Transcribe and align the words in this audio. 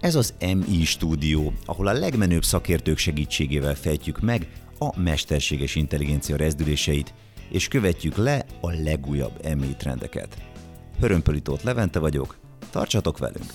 Ez 0.00 0.14
az 0.14 0.34
MI 0.40 0.84
stúdió, 0.84 1.52
ahol 1.64 1.86
a 1.86 1.92
legmenőbb 1.92 2.44
szakértők 2.44 2.98
segítségével 2.98 3.74
fejtjük 3.74 4.20
meg 4.20 4.48
a 4.78 5.00
mesterséges 5.00 5.74
intelligencia 5.74 6.36
rezdüléseit, 6.36 7.14
és 7.50 7.68
követjük 7.68 8.16
le 8.16 8.44
a 8.60 8.70
legújabb 8.70 9.56
MI 9.56 9.76
trendeket. 9.76 10.36
Hörömpölitót 11.00 11.62
Levente 11.62 11.98
vagyok, 11.98 12.38
tartsatok 12.70 13.18
velünk! 13.18 13.52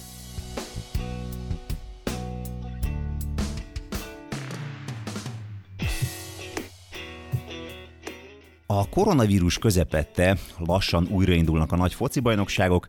A 8.66 8.90
koronavírus 8.90 9.58
közepette 9.58 10.38
lassan 10.58 11.08
újraindulnak 11.12 11.72
a 11.72 11.76
nagy 11.76 11.94
focibajnokságok, 11.94 12.88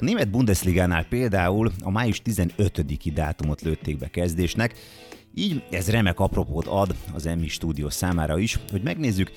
a 0.00 0.04
német 0.04 0.30
Bundesligánál 0.30 1.04
például 1.04 1.72
a 1.80 1.90
május 1.90 2.22
15-i 2.24 3.10
dátumot 3.14 3.62
lőtték 3.62 3.98
be 3.98 4.08
kezdésnek, 4.08 4.74
így 5.34 5.62
ez 5.70 5.90
remek 5.90 6.20
apropót 6.20 6.66
ad 6.66 6.94
az 7.12 7.26
Emmy 7.26 7.48
stúdió 7.48 7.90
számára 7.90 8.38
is, 8.38 8.58
hogy 8.70 8.82
megnézzük, 8.82 9.30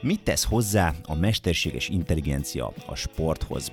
mit 0.00 0.20
tesz 0.20 0.44
hozzá 0.44 0.94
a 1.02 1.14
mesterséges 1.14 1.88
intelligencia 1.88 2.72
a 2.86 2.94
sporthoz. 2.94 3.72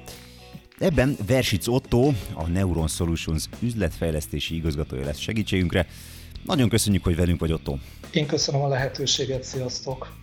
Ebben 0.77 1.17
Versic 1.27 1.67
Otto, 1.67 2.11
a 2.33 2.47
Neuron 2.47 2.87
Solutions 2.87 3.45
üzletfejlesztési 3.59 4.55
igazgatója 4.55 5.05
lesz 5.05 5.19
segítségünkre. 5.19 5.87
Nagyon 6.43 6.69
köszönjük, 6.69 7.03
hogy 7.03 7.15
velünk 7.15 7.39
vagy 7.39 7.51
Otto. 7.51 7.77
Én 8.11 8.25
köszönöm 8.25 8.61
a 8.61 8.67
lehetőséget, 8.67 9.43
sziasztok! 9.43 10.13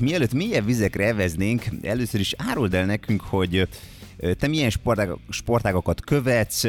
Mielőtt 0.00 0.32
mélyebb 0.32 0.64
vizekre 0.64 1.06
eveznénk, 1.06 1.64
először 1.82 2.20
is 2.20 2.34
áruld 2.36 2.74
el 2.74 2.86
nekünk, 2.86 3.20
hogy 3.20 3.68
te 4.38 4.46
milyen 4.46 4.70
sportág, 4.70 5.10
sportágokat 5.28 6.00
követsz, 6.00 6.64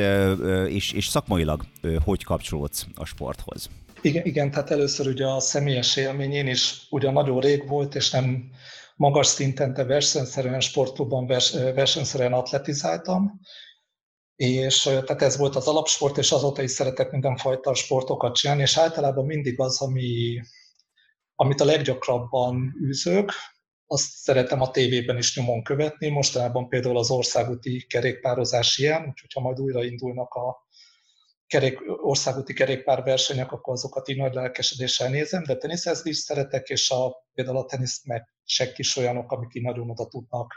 és, 0.67 0.91
és 0.91 1.07
szakmailag 1.07 1.65
hogy 2.03 2.23
kapcsolódsz 2.23 2.85
a 2.95 3.05
sporthoz? 3.05 3.69
Igen, 4.01 4.25
igen, 4.25 4.51
tehát 4.51 4.71
először 4.71 5.07
ugye 5.07 5.25
a 5.25 5.39
személyes 5.39 5.95
élményén 5.95 6.47
is 6.47 6.87
ugyan 6.89 7.13
nagyon 7.13 7.39
rég 7.39 7.67
volt, 7.67 7.95
és 7.95 8.11
nem 8.11 8.51
magas 8.95 9.27
szinten, 9.27 9.73
de 9.73 9.83
versenyszerűen 9.83 10.59
sportklubban 10.59 11.27
vers, 11.27 11.51
versenyszerűen 11.51 12.33
atletizáltam, 12.33 13.39
és 14.35 14.81
tehát 14.81 15.21
ez 15.21 15.37
volt 15.37 15.55
az 15.55 15.67
alapsport, 15.67 16.17
és 16.17 16.31
azóta 16.31 16.61
is 16.61 16.71
szeretek 16.71 17.11
mindenfajta 17.11 17.73
sportokat 17.73 18.35
csinálni, 18.35 18.61
és 18.61 18.77
általában 18.77 19.25
mindig 19.25 19.59
az, 19.59 19.81
ami, 19.81 20.39
amit 21.35 21.61
a 21.61 21.65
leggyakrabban 21.65 22.75
űzök, 22.83 23.31
azt 23.87 24.11
szeretem 24.11 24.61
a 24.61 24.71
tévében 24.71 25.17
is 25.17 25.35
nyomon 25.35 25.63
követni. 25.63 26.07
Mostanában 26.09 26.67
például 26.67 26.97
az 26.97 27.11
országúti 27.11 27.85
kerékpározás 27.85 28.77
ilyen, 28.77 28.99
úgyhogy 28.99 29.33
ha 29.33 29.41
majd 29.41 29.59
újra 29.59 29.83
indulnak 29.83 30.33
a 30.33 30.67
kerék, 31.47 31.79
országúti 32.01 32.53
kerékpárversenyek, 32.53 33.51
akkor 33.51 33.73
azokat 33.73 34.09
így 34.09 34.17
nagy 34.17 34.33
lelkesedéssel 34.33 35.09
nézem, 35.09 35.43
de 35.43 35.55
teniszezni 35.55 36.09
is 36.09 36.17
szeretek, 36.17 36.69
és 36.69 36.89
a, 36.89 37.27
például 37.33 37.57
a 37.57 37.65
teniszmeccsek 37.65 38.77
is 38.77 38.95
olyanok, 38.95 39.31
amik 39.31 39.55
így 39.55 39.63
nagyon 39.63 39.89
oda 39.89 40.07
tudnak 40.07 40.53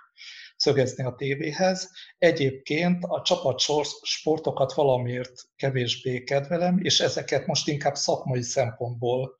szögezni 0.56 1.04
a 1.04 1.14
tévéhez. 1.14 1.90
Egyébként 2.18 3.04
a 3.04 3.22
csapat 3.22 3.60
sportokat 4.02 4.72
valamiért 4.72 5.32
kevésbé 5.56 6.22
kedvelem, 6.24 6.78
és 6.78 7.00
ezeket 7.00 7.46
most 7.46 7.68
inkább 7.68 7.94
szakmai 7.94 8.42
szempontból 8.42 9.38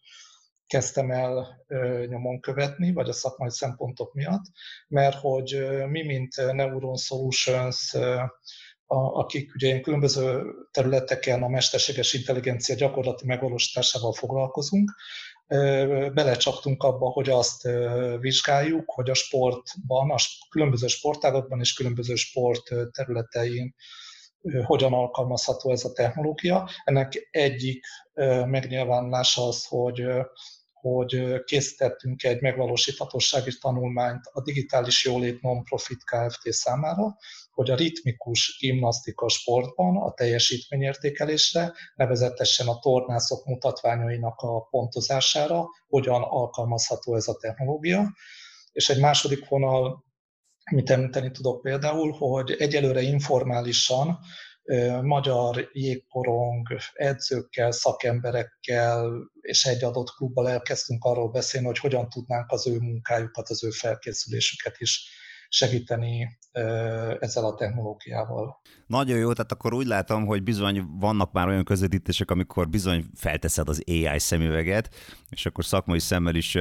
kezdtem 0.69 1.11
el 1.11 1.64
nyomon 2.08 2.41
követni, 2.41 2.92
vagy 2.92 3.08
a 3.08 3.12
szakmai 3.12 3.50
szempontok 3.50 4.14
miatt, 4.14 4.44
mert 4.88 5.16
hogy 5.20 5.66
mi, 5.88 6.02
mint 6.02 6.52
Neuron 6.52 6.97
Solutions, 6.97 7.94
akik 8.86 9.55
ugye 9.55 9.66
ilyen 9.66 9.83
különböző 9.83 10.42
területeken 10.70 11.42
a 11.42 11.48
mesterséges 11.48 12.12
intelligencia 12.12 12.75
gyakorlati 12.75 13.26
megvalósításával 13.26 14.12
foglalkozunk, 14.12 14.91
belecsaptunk 16.15 16.82
abba, 16.82 17.09
hogy 17.09 17.28
azt 17.28 17.69
vizsgáljuk, 18.21 18.91
hogy 18.91 19.10
a 19.10 19.15
sportban, 19.15 20.10
a 20.10 20.16
különböző 20.50 20.87
sportágokban 20.87 21.60
és 21.60 21.72
különböző 21.72 22.15
sport 22.15 22.75
területein 22.92 23.75
hogyan 24.62 24.92
alkalmazható 24.92 25.71
ez 25.72 25.84
a 25.84 25.92
technológia. 25.92 26.69
Ennek 26.84 27.28
egyik 27.31 27.84
megnyilvánulása 28.44 29.47
az, 29.47 29.66
hogy 29.66 30.06
hogy 30.81 31.43
készítettünk 31.44 32.22
egy 32.22 32.41
megvalósíthatósági 32.41 33.59
tanulmányt 33.61 34.21
a 34.33 34.43
Digitális 34.43 35.05
Jólét 35.05 35.43
Non-Profit 35.43 36.05
Kft. 36.05 36.53
számára, 36.53 37.16
hogy 37.50 37.71
a 37.71 37.77
ritmikus 37.77 38.56
gimnasztika 38.61 39.28
sportban 39.28 39.97
a 39.97 40.12
teljesítményértékelésre, 40.12 41.72
nevezetesen 41.94 42.66
a 42.66 42.78
tornászok 42.78 43.44
mutatványainak 43.44 44.41
a 44.41 44.61
pontozására 44.61 45.65
hogyan 45.89 46.22
alkalmazható 46.22 47.15
ez 47.15 47.28
a 47.28 47.37
technológia. 47.37 48.12
És 48.72 48.89
egy 48.89 49.00
második 49.00 49.49
vonal, 49.49 50.05
amit 50.71 50.91
említeni 50.91 51.31
tudok 51.31 51.62
például, 51.62 52.12
hogy 52.12 52.50
egyelőre 52.50 53.00
informálisan 53.00 54.19
magyar 55.02 55.70
jégkorong 55.72 56.66
edzőkkel, 56.92 57.70
szakemberekkel 57.70 59.30
és 59.40 59.64
egy 59.64 59.84
adott 59.84 60.10
klubbal 60.10 60.48
elkezdtünk 60.48 61.04
arról 61.04 61.30
beszélni, 61.30 61.66
hogy 61.66 61.78
hogyan 61.78 62.08
tudnánk 62.08 62.50
az 62.50 62.66
ő 62.66 62.78
munkájukat, 62.78 63.48
az 63.48 63.64
ő 63.64 63.70
felkészülésüket 63.70 64.74
is 64.78 65.17
segíteni 65.48 66.38
ezzel 67.19 67.44
a 67.44 67.54
technológiával. 67.54 68.60
Nagyon 68.86 69.19
jó, 69.19 69.32
tehát 69.32 69.53
akkor 69.53 69.75
úgy 69.75 69.86
látom, 69.86 70.26
hogy 70.26 70.42
bizony 70.42 70.86
vannak 70.98 71.32
már 71.32 71.48
olyan 71.48 71.64
közvetítések, 71.64 72.31
amikor 72.31 72.69
bizony 72.69 73.04
felteszed 73.14 73.69
az 73.69 73.82
AI 73.86 74.19
szemüveget, 74.19 74.94
és 75.31 75.47
akkor 75.47 75.64
szakmai 75.64 75.98
szemmel 75.98 76.34
is 76.34 76.59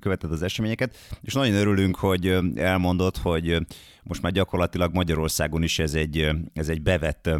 követed 0.00 0.32
az 0.32 0.42
eseményeket, 0.42 0.96
és 1.20 1.32
nagyon 1.32 1.54
örülünk, 1.54 1.96
hogy 1.96 2.38
elmondod, 2.54 3.16
hogy 3.16 3.66
most 4.02 4.22
már 4.22 4.32
gyakorlatilag 4.32 4.94
Magyarországon 4.94 5.62
is 5.62 5.78
ez 5.78 5.94
egy, 5.94 6.30
ez 6.52 6.68
egy 6.68 6.82
bevett 6.82 7.30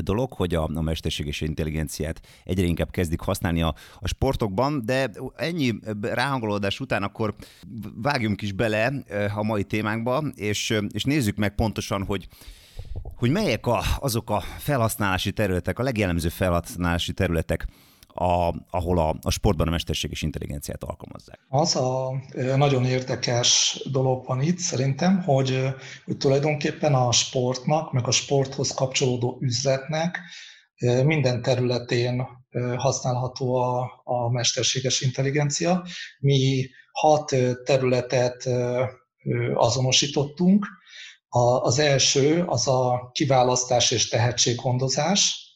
dolog, 0.00 0.32
hogy 0.32 0.54
a, 0.54 0.68
a 0.74 0.80
mesterséges 0.80 1.40
intelligenciát 1.40 2.20
egyre 2.44 2.66
inkább 2.66 2.90
kezdik 2.90 3.20
használni 3.20 3.62
a, 3.62 3.74
a 3.98 4.08
sportokban, 4.08 4.82
de 4.84 5.10
ennyi 5.36 5.74
ráhangolódás 6.00 6.80
után 6.80 7.02
akkor 7.02 7.34
vágjunk 7.94 8.42
is 8.42 8.52
bele 8.52 8.92
a 9.34 9.42
mai 9.42 9.64
témánkba, 9.64 10.24
és, 10.34 10.78
és 10.92 11.04
nézzük 11.04 11.36
meg 11.36 11.54
pontosan, 11.54 12.04
hogy 12.04 12.28
hogy 13.16 13.30
melyek 13.30 13.66
a, 13.66 13.82
azok 13.98 14.30
a 14.30 14.40
felhasználási 14.40 15.32
területek, 15.32 15.78
a 15.78 15.82
legjellemző 15.82 16.28
felhasználási 16.28 17.12
területek, 17.12 17.66
a, 18.14 18.54
ahol 18.70 18.98
a, 18.98 19.16
a 19.22 19.30
sportban 19.30 19.66
a 19.66 19.70
mesterséges 19.70 20.22
intelligenciát 20.22 20.84
alkalmazzák. 20.84 21.40
Az 21.48 21.76
a 21.76 22.12
nagyon 22.56 22.84
érdekes 22.84 23.80
dolog 23.90 24.26
van 24.26 24.40
itt 24.42 24.58
szerintem, 24.58 25.22
hogy, 25.22 25.74
hogy 26.04 26.16
tulajdonképpen 26.16 26.94
a 26.94 27.12
sportnak, 27.12 27.92
meg 27.92 28.06
a 28.06 28.10
sporthoz 28.10 28.74
kapcsolódó 28.74 29.38
üzletnek 29.40 30.18
minden 31.04 31.42
területén 31.42 32.26
használható 32.76 33.54
a, 33.54 34.00
a 34.04 34.30
mesterséges 34.30 35.00
intelligencia. 35.00 35.84
Mi 36.20 36.68
hat 36.92 37.34
területet 37.64 38.48
azonosítottunk. 39.54 40.66
Az 41.62 41.78
első 41.78 42.44
az 42.46 42.68
a 42.68 43.10
kiválasztás 43.12 43.90
és 43.90 44.08
tehetséggondozás, 44.08 45.51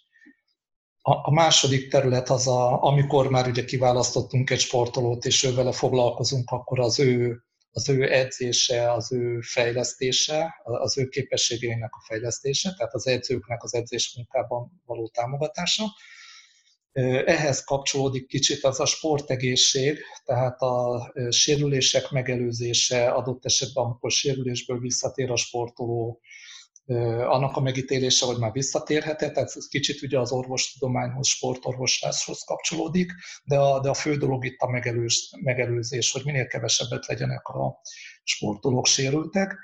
a, 1.08 1.30
második 1.30 1.90
terület 1.90 2.30
az, 2.30 2.48
a, 2.48 2.82
amikor 2.82 3.30
már 3.30 3.48
ugye 3.48 3.64
kiválasztottunk 3.64 4.50
egy 4.50 4.60
sportolót, 4.60 5.24
és 5.24 5.44
ő 5.44 5.54
vele 5.54 5.72
foglalkozunk, 5.72 6.50
akkor 6.50 6.80
az 6.80 6.98
ő, 7.00 7.42
az 7.70 7.88
ő 7.88 8.12
edzése, 8.12 8.92
az 8.92 9.12
ő 9.12 9.40
fejlesztése, 9.40 10.54
az 10.64 10.98
ő 10.98 11.08
képességeinek 11.08 11.94
a 11.94 12.04
fejlesztése, 12.06 12.74
tehát 12.76 12.94
az 12.94 13.06
edzőknek 13.06 13.62
az 13.62 13.74
edzésmunkában 13.74 14.82
való 14.84 15.08
támogatása. 15.08 15.84
Ehhez 17.24 17.64
kapcsolódik 17.64 18.26
kicsit 18.26 18.64
az 18.64 18.80
a 18.80 18.86
sportegészség, 18.86 19.98
tehát 20.24 20.60
a 20.60 21.12
sérülések 21.30 22.10
megelőzése, 22.10 23.08
adott 23.08 23.44
esetben, 23.44 23.84
amikor 23.84 24.10
sérülésből 24.10 24.78
visszatér 24.78 25.30
a 25.30 25.36
sportoló, 25.36 26.20
annak 27.28 27.56
a 27.56 27.60
megítélése, 27.60 28.26
hogy 28.26 28.38
már 28.38 28.52
visszatérhet-e, 28.52 29.30
tehát 29.30 29.56
ez 29.56 29.68
kicsit 29.68 30.02
ugye 30.02 30.18
az 30.18 30.32
orvostudományhoz, 30.32 31.26
sportorvosláshoz 31.26 32.42
kapcsolódik, 32.42 33.12
de 33.44 33.58
a, 33.58 33.80
de 33.80 33.88
a 33.88 33.94
fő 33.94 34.16
dolog 34.16 34.44
itt 34.44 34.60
a 34.60 34.70
megelőz, 34.70 35.30
megelőzés, 35.42 36.12
hogy 36.12 36.24
minél 36.24 36.46
kevesebbet 36.46 37.06
legyenek 37.06 37.46
a 37.46 37.80
sportolók 38.22 38.86
sérültek. 38.86 39.56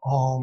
A 0.00 0.38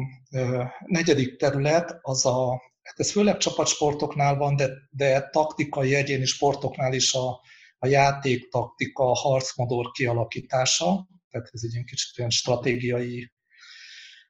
negyedik 0.84 1.36
terület 1.36 1.98
az 2.02 2.26
a, 2.26 2.62
hát 2.82 2.98
ez 2.98 3.10
főleg 3.10 3.36
csapatsportoknál 3.36 4.36
van, 4.36 4.56
de, 4.56 4.70
de 4.90 5.28
taktikai, 5.28 5.94
egyéni 5.94 6.24
sportoknál 6.24 6.92
is 6.92 7.14
a, 7.14 7.40
a 7.78 7.86
játéktaktika, 7.86 9.10
a 9.10 9.14
harcmodor 9.14 9.90
kialakítása, 9.90 11.08
tehát 11.30 11.48
ez 11.52 11.60
egy 11.62 11.84
kicsit 11.84 12.18
olyan 12.18 12.30
stratégiai 12.30 13.32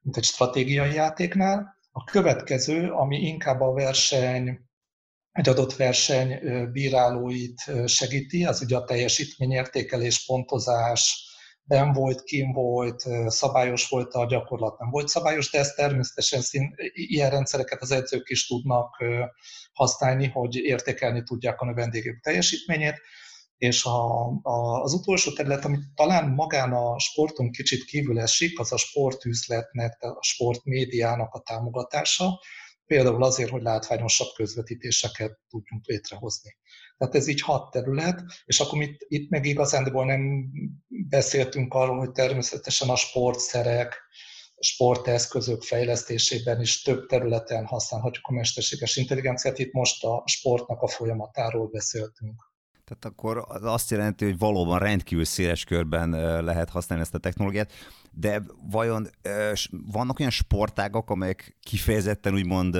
mint 0.08 0.20
egy 0.20 0.24
stratégiai 0.24 0.94
játéknál. 0.94 1.76
A 1.90 2.04
következő, 2.04 2.90
ami 2.90 3.16
inkább 3.16 3.60
a 3.60 3.72
verseny 3.72 4.58
egy 5.32 5.48
adott 5.48 5.76
verseny 5.76 6.40
bírálóit 6.72 7.70
segíti, 7.86 8.44
az 8.44 8.62
ugye 8.62 8.76
a 8.76 8.84
teljesítményértékelés, 8.84 10.26
pontozás, 10.26 11.26
ben 11.62 11.92
volt, 11.92 12.22
kim 12.22 12.52
volt, 12.52 13.04
szabályos 13.26 13.88
volt 13.88 14.14
a 14.14 14.26
gyakorlat, 14.26 14.78
nem 14.78 14.90
volt 14.90 15.08
szabályos, 15.08 15.50
de 15.50 15.58
ezt 15.58 15.76
természetesen 15.76 16.40
szín, 16.40 16.74
ilyen 16.92 17.30
rendszereket 17.30 17.82
az 17.82 17.90
edzők 17.90 18.28
is 18.28 18.46
tudnak 18.46 19.04
használni, 19.72 20.26
hogy 20.26 20.56
értékelni 20.56 21.22
tudják 21.22 21.60
a 21.60 21.64
növendégük 21.64 22.20
teljesítményét. 22.20 23.00
És 23.58 23.84
a, 23.84 24.26
a, 24.42 24.82
az 24.82 24.92
utolsó 24.92 25.32
terület, 25.32 25.64
amit 25.64 25.80
talán 25.94 26.30
magán 26.30 26.72
a 26.72 26.98
sporton 26.98 27.50
kicsit 27.50 27.84
kívül 27.84 28.20
esik, 28.20 28.58
az 28.58 28.72
a 28.72 28.76
sportüzletnek, 28.76 30.02
a 30.02 30.22
sportmédiának 30.22 31.34
a 31.34 31.40
támogatása, 31.40 32.40
például 32.86 33.22
azért, 33.22 33.50
hogy 33.50 33.62
látványosabb 33.62 34.28
közvetítéseket 34.34 35.38
tudjunk 35.48 35.86
létrehozni. 35.86 36.56
Tehát 36.98 37.14
ez 37.14 37.28
így 37.28 37.40
hat 37.40 37.70
terület, 37.70 38.22
és 38.44 38.60
akkor 38.60 38.82
itt, 38.82 38.96
itt 39.08 39.30
meg 39.30 39.46
igazándiból 39.46 40.04
nem 40.04 40.50
beszéltünk 41.08 41.74
arról, 41.74 41.98
hogy 41.98 42.10
természetesen 42.10 42.88
a 42.88 42.96
sportszerek, 42.96 44.02
sporteszközök 44.60 45.62
fejlesztésében 45.62 46.60
is 46.60 46.82
több 46.82 47.06
területen 47.06 47.64
használhatjuk 47.66 48.26
a 48.26 48.32
mesterséges 48.32 48.96
intelligenciát. 48.96 49.58
Itt 49.58 49.72
most 49.72 50.04
a 50.04 50.22
sportnak 50.26 50.82
a 50.82 50.88
folyamatáról 50.88 51.68
beszéltünk. 51.68 52.47
Tehát 52.88 53.04
akkor 53.04 53.44
az 53.48 53.64
azt 53.64 53.90
jelenti, 53.90 54.24
hogy 54.24 54.38
valóban 54.38 54.78
rendkívül 54.78 55.24
széles 55.24 55.64
körben 55.64 56.10
lehet 56.44 56.70
használni 56.70 57.04
ezt 57.04 57.14
a 57.14 57.18
technológiát, 57.18 57.72
de 58.12 58.42
vajon 58.70 59.08
vannak 59.70 60.18
olyan 60.18 60.30
sportágak, 60.30 61.10
amelyek 61.10 61.56
kifejezetten 61.62 62.34
úgymond 62.34 62.78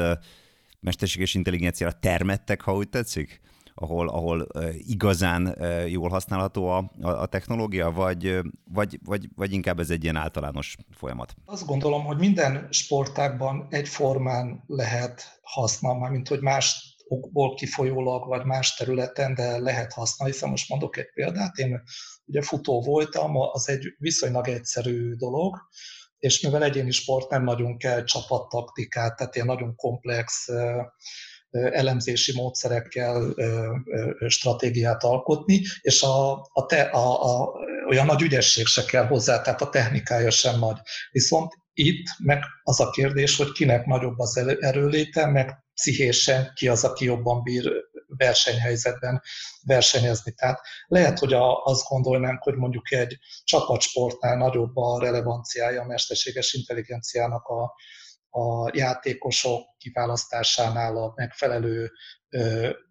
mesterséges 0.80 1.34
intelligenciára 1.34 1.98
termettek, 2.00 2.60
ha 2.60 2.74
úgy 2.74 2.88
tetszik? 2.88 3.40
ahol, 3.80 4.08
ahol 4.08 4.46
igazán 4.72 5.56
jól 5.86 6.08
használható 6.08 6.68
a, 6.68 6.90
a 7.00 7.26
technológia, 7.26 7.90
vagy, 7.90 8.40
vagy, 8.72 8.98
vagy, 9.04 9.28
vagy 9.34 9.52
inkább 9.52 9.80
ez 9.80 9.90
egy 9.90 10.02
ilyen 10.02 10.16
általános 10.16 10.76
folyamat? 10.90 11.34
Azt 11.44 11.66
gondolom, 11.66 12.04
hogy 12.04 12.18
minden 12.18 12.66
sportágban 12.70 13.66
egyformán 13.70 14.62
lehet 14.66 15.40
használni, 15.42 16.08
mint 16.08 16.28
hogy 16.28 16.40
más 16.40 16.96
okból 17.08 17.54
kifolyólag, 17.54 18.26
vagy 18.26 18.44
más 18.44 18.74
területen, 18.74 19.34
de 19.34 19.58
lehet 19.58 19.92
használni, 19.92 20.34
hiszen 20.34 20.50
most 20.50 20.68
mondok 20.68 20.96
egy 20.96 21.10
példát, 21.14 21.56
én 21.56 21.82
ugye 22.24 22.42
futó 22.42 22.82
voltam, 22.82 23.36
az 23.36 23.68
egy 23.68 23.94
viszonylag 23.98 24.48
egyszerű 24.48 25.14
dolog, 25.14 25.56
és 26.18 26.40
mivel 26.40 26.62
egyéni 26.62 26.90
sport 26.90 27.30
nem 27.30 27.44
nagyon 27.44 27.78
kell 27.78 28.04
csapattaktikát, 28.04 29.16
tehát 29.16 29.34
ilyen 29.34 29.46
nagyon 29.46 29.74
komplex 29.74 30.48
elemzési 31.50 32.32
módszerekkel 32.34 33.34
stratégiát 34.26 35.04
alkotni, 35.04 35.62
és 35.80 36.02
a, 36.02 36.32
a, 36.52 36.66
te, 36.66 36.82
a, 36.82 37.40
a, 37.40 37.52
olyan 37.88 38.06
nagy 38.06 38.22
ügyesség 38.22 38.66
se 38.66 38.84
kell 38.84 39.06
hozzá, 39.06 39.40
tehát 39.40 39.60
a 39.60 39.68
technikája 39.68 40.30
sem 40.30 40.58
nagy. 40.58 40.76
Viszont 41.10 41.52
itt 41.72 42.06
meg 42.18 42.42
az 42.62 42.80
a 42.80 42.90
kérdés, 42.90 43.36
hogy 43.36 43.52
kinek 43.52 43.86
nagyobb 43.86 44.18
az 44.18 44.36
erőléte, 44.60 45.26
meg 45.26 45.66
pszichésen 45.78 46.52
ki 46.54 46.68
az, 46.68 46.84
aki 46.84 47.04
jobban 47.04 47.42
bír 47.42 47.70
versenyhelyzetben 48.06 49.22
versenyezni. 49.62 50.32
Tehát 50.32 50.60
lehet, 50.86 51.18
hogy 51.18 51.32
a, 51.32 51.64
azt 51.64 51.88
gondolnánk, 51.88 52.42
hogy 52.42 52.54
mondjuk 52.54 52.92
egy 52.92 53.18
csapatsportnál 53.44 54.36
nagyobb 54.36 54.76
a 54.76 55.00
relevanciája 55.00 55.82
a 55.82 55.86
mesterséges 55.86 56.52
intelligenciának 56.52 57.46
a, 57.46 57.74
a 58.40 58.70
játékosok 58.76 59.76
kiválasztásánál 59.78 60.96
a 60.96 61.12
megfelelő, 61.16 61.92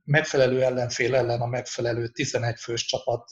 megfelelő 0.04 0.64
ellenfél 0.64 1.16
ellen 1.16 1.42
a 1.42 1.48
megfelelő 1.48 2.08
11 2.08 2.60
fős 2.60 2.86
csapat 2.86 3.30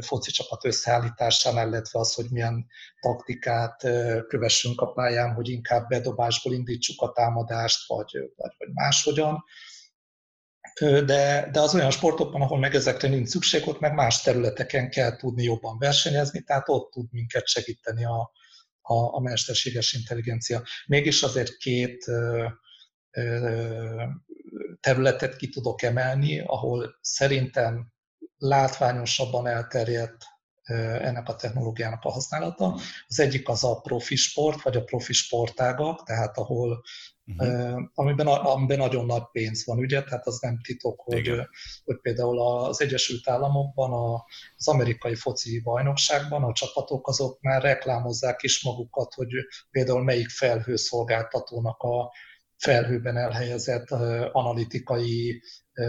foci 0.00 0.30
csapat 0.30 0.64
összeállításánál, 0.64 1.68
illetve 1.68 1.98
az, 1.98 2.14
hogy 2.14 2.30
milyen 2.30 2.66
taktikát 3.00 3.80
kövessünk 4.28 4.80
a 4.80 4.92
pályán, 4.92 5.34
hogy 5.34 5.48
inkább 5.48 5.88
bedobásból 5.88 6.52
indítsuk 6.52 7.02
a 7.02 7.12
támadást, 7.12 7.88
vagy, 7.88 8.10
vagy, 8.36 8.52
vagy 8.58 8.68
máshogyan. 8.72 9.44
De, 10.80 11.48
de 11.52 11.60
az 11.60 11.74
olyan 11.74 11.90
sportokban, 11.90 12.42
ahol 12.42 12.58
meg 12.58 12.74
ezekre 12.74 13.08
nincs 13.08 13.28
szükség, 13.28 13.68
ott 13.68 13.80
meg 13.80 13.94
más 13.94 14.22
területeken 14.22 14.90
kell 14.90 15.16
tudni 15.16 15.42
jobban 15.42 15.78
versenyezni, 15.78 16.42
tehát 16.42 16.68
ott 16.68 16.90
tud 16.90 17.06
minket 17.10 17.46
segíteni 17.46 18.04
a, 18.04 18.32
a, 18.80 19.14
a 19.14 19.20
mesterséges 19.20 19.92
intelligencia. 19.92 20.62
Mégis 20.86 21.22
azért 21.22 21.56
két 21.56 22.04
területet 24.80 25.36
ki 25.36 25.48
tudok 25.48 25.82
emelni, 25.82 26.40
ahol 26.40 26.98
szerintem 27.00 27.92
látványosabban 28.38 29.46
elterjedt 29.46 30.16
ennek 31.00 31.28
a 31.28 31.36
technológiának 31.36 32.04
a 32.04 32.10
használata. 32.10 32.80
Az 33.06 33.20
egyik 33.20 33.48
az 33.48 33.64
a 33.64 33.80
profi 33.80 34.16
sport, 34.16 34.62
vagy 34.62 34.76
a 34.76 34.84
profi 34.84 35.12
sportágak, 35.12 36.02
tehát 36.02 36.38
ahol, 36.38 36.82
uh-huh. 37.26 37.82
amiben, 37.94 38.26
amiben 38.26 38.78
nagyon 38.78 39.06
nagy 39.06 39.22
pénz 39.32 39.66
van, 39.66 39.78
ugye, 39.78 40.02
tehát 40.02 40.26
az 40.26 40.38
nem 40.40 40.60
titok, 40.62 41.00
hogy, 41.00 41.32
hogy 41.84 42.00
például 42.00 42.40
az 42.40 42.80
Egyesült 42.80 43.28
Államokban, 43.28 44.22
az 44.56 44.68
amerikai 44.68 45.14
foci 45.14 45.60
bajnokságban 45.60 46.42
a 46.42 46.52
csapatok 46.52 47.08
azok 47.08 47.40
már 47.40 47.62
reklámozzák 47.62 48.42
is 48.42 48.62
magukat, 48.62 49.14
hogy 49.14 49.30
például 49.70 50.02
melyik 50.02 50.28
felhőszolgáltatónak 50.28 51.80
a 51.82 52.12
felhőben 52.58 53.16
elhelyezett 53.16 53.90
analitikai 54.32 55.42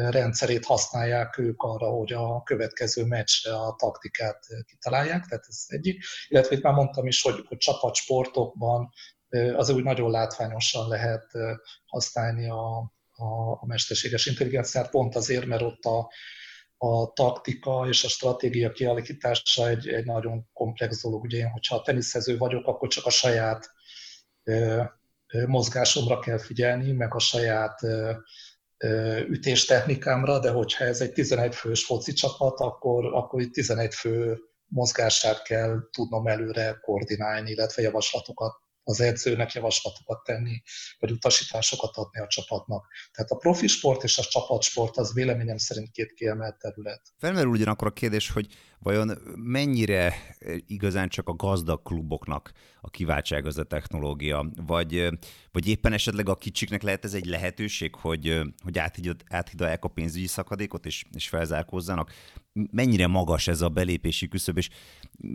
rendszerét 0.10 0.66
használják 0.66 1.38
ők 1.38 1.62
arra, 1.62 1.90
hogy 1.90 2.14
a 2.14 2.44
következő 2.44 3.06
meccsre 3.06 3.54
a 3.54 3.76
taktikát 3.78 4.46
kitalálják, 4.66 5.26
tehát 5.26 5.46
ez 5.48 5.64
egyik. 5.68 6.04
Illetve 6.28 6.56
itt 6.56 6.64
már 6.64 6.74
mondtam 6.74 7.08
is, 7.08 7.22
hogy, 7.22 7.46
hogy 7.48 7.58
csapatsportokban 7.58 8.90
az 9.56 9.70
úgy 9.70 9.84
nagyon 9.84 10.12
látványosan 10.12 10.88
lehet 10.88 11.26
használni 11.86 12.50
a, 12.50 12.78
a, 13.12 13.52
a 13.52 13.66
mesterséges 13.66 14.26
intelligenciát, 14.26 14.90
pont 14.90 15.16
azért, 15.16 15.46
mert 15.46 15.62
ott 15.62 15.84
a, 15.84 16.12
a 16.78 17.14
taktika 17.14 17.88
és 17.88 18.04
a 18.04 18.08
stratégia 18.08 18.72
kialakítása 18.72 19.68
egy, 19.68 19.88
egy 19.88 20.06
nagyon 20.06 20.50
komplex 20.54 21.02
dolog. 21.02 21.24
Ugye 21.24 21.38
én, 21.38 21.50
hogyha 21.50 21.82
teniszező 21.82 22.38
vagyok, 22.38 22.68
akkor 22.68 22.88
csak 22.88 23.06
a 23.06 23.10
saját 23.10 23.72
mozgásomra 25.48 26.20
kell 26.20 26.38
figyelni, 26.38 26.92
meg 26.92 27.16
a 27.16 27.20
saját 27.20 27.80
ütéstechnikámra, 29.30 30.40
de 30.40 30.50
hogyha 30.50 30.84
ez 30.84 31.02
egy 31.02 31.12
11 31.12 31.56
fős 31.56 31.86
foci 31.86 32.14
csapat, 32.14 32.60
akkor, 32.60 33.06
akkor 33.06 33.42
itt 33.42 33.54
11 33.54 33.94
fő 33.94 34.38
mozgását 34.66 35.42
kell 35.44 35.90
tudnom 35.92 36.28
előre 36.28 36.80
koordinálni, 36.82 37.52
illetve 37.52 37.82
javaslatokat 37.82 38.54
az 38.84 39.02
edzőnek 39.02 39.54
javaslatokat 39.54 40.24
tenni, 40.24 40.62
vagy 41.00 41.12
utasításokat 41.12 41.98
adni 41.98 42.20
a 42.20 42.28
csapatnak. 42.28 42.86
Tehát 43.12 43.32
a 43.32 43.36
profi 43.36 43.68
sport 43.68 44.04
és 44.04 44.18
a 44.18 44.24
csapatsport 44.24 44.98
az 44.98 45.14
véleményem 45.14 45.58
szerint 45.58 45.92
két 45.92 46.14
kiemelt 46.14 46.58
terület. 46.58 47.02
Felmerül 47.18 47.50
ugyanakkor 47.50 47.88
a 47.88 47.94
kérdés, 47.94 48.30
hogy 48.30 48.48
vajon 48.80 49.12
mennyire 49.36 50.14
igazán 50.68 51.10
csak 51.10 51.28
a 51.28 51.34
gazdag 51.34 51.82
kluboknak 51.82 52.52
a 52.82 52.90
kiváltság 52.90 53.46
az 53.46 53.58
a 53.58 53.64
technológia, 53.64 54.50
vagy, 54.66 55.08
vagy 55.52 55.68
éppen 55.68 55.94
esetleg 55.94 56.30
a 56.30 56.36
kicsiknek 56.36 56.82
lehet 56.82 57.06
ez 57.06 57.14
egy 57.14 57.26
lehetőség, 57.26 57.96
hogy, 57.96 58.42
hogy 58.64 58.80
áthidalják 59.28 59.84
a 59.84 59.88
pénzügyi 59.88 60.28
szakadékot 60.28 60.86
és, 60.86 61.04
és 61.16 61.30
felzárkózzanak? 61.30 62.12
Mennyire 62.72 63.08
magas 63.08 63.48
ez 63.48 63.62
a 63.62 63.70
belépési 63.70 64.28
küszöb, 64.28 64.58
és 64.58 64.70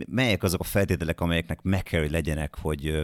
melyek 0.07 0.43
azok 0.43 0.59
a 0.59 0.63
feltételek, 0.63 1.21
amelyeknek 1.21 1.61
meg 1.61 1.83
kell, 1.83 2.01
hogy 2.01 2.11
legyenek, 2.11 2.55
hogy, 2.55 3.01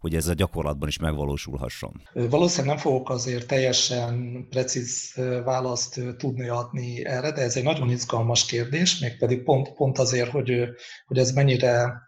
hogy 0.00 0.14
ez 0.14 0.26
a 0.26 0.34
gyakorlatban 0.34 0.88
is 0.88 0.98
megvalósulhasson? 0.98 2.02
Valószínűleg 2.12 2.74
nem 2.74 2.84
fogok 2.84 3.10
azért 3.10 3.46
teljesen 3.46 4.46
precíz 4.50 5.14
választ 5.44 6.00
tudni 6.16 6.48
adni 6.48 7.04
erre, 7.04 7.32
de 7.32 7.40
ez 7.40 7.56
egy 7.56 7.62
nagyon 7.62 7.90
izgalmas 7.90 8.46
kérdés, 8.46 8.98
mégpedig 8.98 9.42
pont, 9.42 9.72
pont 9.72 9.98
azért, 9.98 10.30
hogy, 10.30 10.68
hogy 11.06 11.18
ez 11.18 11.30
mennyire 11.30 12.02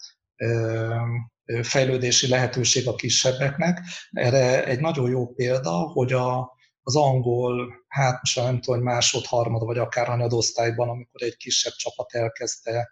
fejlődési 1.63 2.29
lehetőség 2.29 2.89
a 2.89 2.95
kisebbeknek. 2.95 3.81
Erre 4.11 4.65
egy 4.65 4.81
nagyon 4.81 5.11
jó 5.11 5.27
példa, 5.27 5.71
hogy 5.71 6.13
a, 6.13 6.53
az 6.83 6.97
angol, 6.97 7.85
hát 7.89 8.21
most 8.21 8.37
nem 8.37 8.61
tudom, 8.61 8.81
hogy 8.81 8.93
másod, 8.93 9.27
harmad, 9.27 9.65
vagy 9.65 9.79
akár 9.79 10.07
hanyadosztályban, 10.07 10.89
amikor 10.89 11.23
egy 11.23 11.37
kisebb 11.37 11.73
csapat 11.73 12.15
elkezdte 12.15 12.91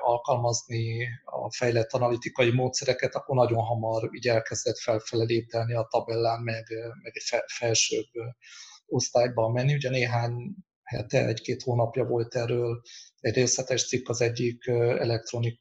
alkalmazni 0.00 1.08
a 1.24 1.52
fejlett 1.52 1.92
analitikai 1.92 2.50
módszereket, 2.50 3.14
akkor 3.14 3.36
nagyon 3.36 3.64
hamar 3.64 4.08
így 4.14 4.28
elkezdett 4.28 4.78
felfele 4.78 5.24
léptelni 5.24 5.74
a 5.74 5.86
tabellán, 5.90 6.42
meg, 6.42 6.64
meg 7.02 7.12
egy 7.14 7.42
felsőbb 7.46 8.08
osztályban 8.86 9.52
menni. 9.52 9.74
Ugye 9.74 9.90
néhány 9.90 10.54
hete, 10.82 11.26
egy-két 11.26 11.62
hónapja 11.62 12.04
volt 12.04 12.34
erről 12.34 12.80
egy 13.20 13.34
részletes 13.34 13.86
cikk 13.86 14.08
az 14.08 14.20
egyik 14.20 14.66
elektronik 14.66 15.60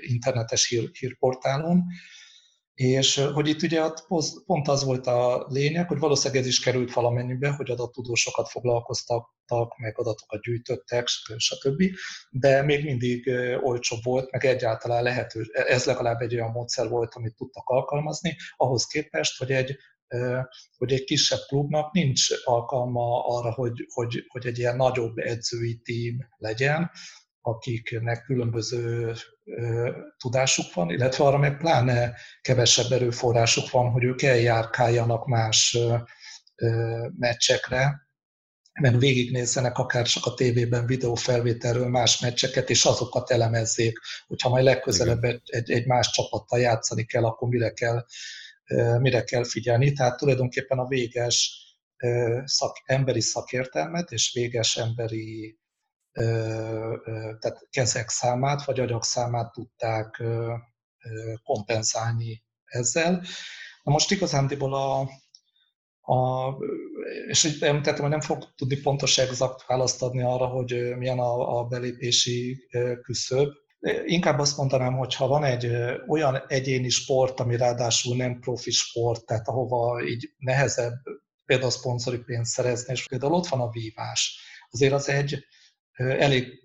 internetes 0.00 0.68
hír, 0.68 0.90
hírportálon, 0.98 1.84
És 2.74 3.16
hogy 3.32 3.48
itt 3.48 3.62
ugye 3.62 3.82
pont 4.46 4.68
az 4.68 4.84
volt 4.84 5.06
a 5.06 5.46
lényeg, 5.48 5.88
hogy 5.88 5.98
valószínűleg 5.98 6.42
ez 6.42 6.48
is 6.48 6.60
került 6.60 6.92
valamennyibe, 6.92 7.48
hogy 7.50 7.70
adattudósokat 7.70 8.48
foglalkoztattak, 8.48 9.78
meg 9.78 9.98
adatokat 9.98 10.42
gyűjtöttek, 10.42 11.06
stb. 11.36 11.82
De 12.30 12.62
még 12.62 12.84
mindig 12.84 13.30
olcsóbb 13.62 14.02
volt, 14.02 14.30
meg 14.30 14.44
egyáltalán 14.44 15.02
lehető, 15.02 15.44
ez 15.52 15.84
legalább 15.84 16.20
egy 16.20 16.34
olyan 16.34 16.50
módszer 16.50 16.88
volt, 16.88 17.14
amit 17.14 17.34
tudtak 17.34 17.68
alkalmazni, 17.68 18.36
ahhoz 18.56 18.86
képest, 18.86 19.38
hogy 19.38 19.50
egy 19.50 19.76
hogy 20.76 20.92
egy 20.92 21.04
kisebb 21.04 21.38
klubnak 21.48 21.92
nincs 21.92 22.26
alkalma 22.44 23.24
arra, 23.26 23.52
hogy, 23.52 23.86
hogy, 23.88 24.24
hogy 24.28 24.46
egy 24.46 24.58
ilyen 24.58 24.76
nagyobb 24.76 25.18
edzői 25.18 25.80
tím 25.84 26.28
legyen, 26.36 26.90
akiknek 27.40 28.22
különböző 28.22 29.12
tudásuk 30.16 30.74
van, 30.74 30.90
illetve 30.90 31.24
arra 31.24 31.38
meg 31.38 31.56
pláne 31.56 32.14
kevesebb 32.40 32.90
erőforrásuk 32.90 33.70
van, 33.70 33.90
hogy 33.90 34.04
ők 34.04 34.22
eljárkáljanak 34.22 35.26
más 35.26 35.78
meccsekre, 37.18 38.10
mert 38.80 38.98
végignézzenek 38.98 39.78
akár 39.78 40.06
csak 40.06 40.26
a 40.26 40.34
tévében 40.34 40.86
videófelvételről 40.86 41.88
más 41.88 42.20
meccseket, 42.20 42.70
és 42.70 42.84
azokat 42.84 43.30
elemezzék, 43.30 43.98
hogyha 44.26 44.48
majd 44.48 44.64
legközelebb 44.64 45.24
egy, 45.24 45.70
egy 45.70 45.86
más 45.86 46.10
csapattal 46.10 46.58
játszani 46.58 47.04
kell, 47.04 47.24
akkor 47.24 47.48
mire 47.48 47.72
kell, 47.72 48.04
mire 48.98 49.24
kell 49.24 49.44
figyelni. 49.44 49.92
Tehát 49.92 50.16
tulajdonképpen 50.16 50.78
a 50.78 50.86
véges 50.86 51.60
szak, 52.44 52.82
emberi 52.84 53.20
szakértelmet 53.20 54.10
és 54.10 54.32
véges 54.32 54.76
emberi 54.76 55.58
tehát 57.38 57.66
kezek 57.70 58.08
számát 58.08 58.64
vagy 58.64 58.80
agyak 58.80 59.04
számát 59.04 59.52
tudták 59.52 60.22
kompenzálni 61.42 62.44
ezzel. 62.64 63.22
Na 63.82 63.92
most 63.92 64.10
igazándiból 64.10 64.74
a, 64.74 65.00
a 66.14 66.48
és 67.26 67.44
itt 67.44 67.62
említettem, 67.62 68.00
hogy 68.00 68.10
nem 68.10 68.20
fog 68.20 68.54
tudni 68.54 68.76
pontos 68.76 69.18
exakt 69.18 69.66
választ 69.66 70.02
adni 70.02 70.22
arra, 70.22 70.46
hogy 70.46 70.96
milyen 70.96 71.18
a, 71.18 71.58
a 71.58 71.64
belépési 71.64 72.66
küszöb. 73.02 73.48
Inkább 74.04 74.38
azt 74.38 74.56
mondanám, 74.56 74.96
hogy 74.96 75.14
ha 75.14 75.26
van 75.26 75.44
egy 75.44 75.72
olyan 76.08 76.42
egyéni 76.48 76.88
sport, 76.88 77.40
ami 77.40 77.56
ráadásul 77.56 78.16
nem 78.16 78.40
profi 78.40 78.70
sport, 78.70 79.26
tehát 79.26 79.48
ahova 79.48 80.04
így 80.04 80.34
nehezebb 80.38 80.94
például 81.44 81.70
szponzori 81.70 82.18
pénzt 82.18 82.52
szerezni, 82.52 82.92
és 82.92 83.06
például 83.06 83.32
ott 83.32 83.46
van 83.46 83.60
a 83.60 83.70
vívás. 83.70 84.38
Azért 84.70 84.92
az 84.92 85.08
egy, 85.08 85.44
elég, 85.96 86.62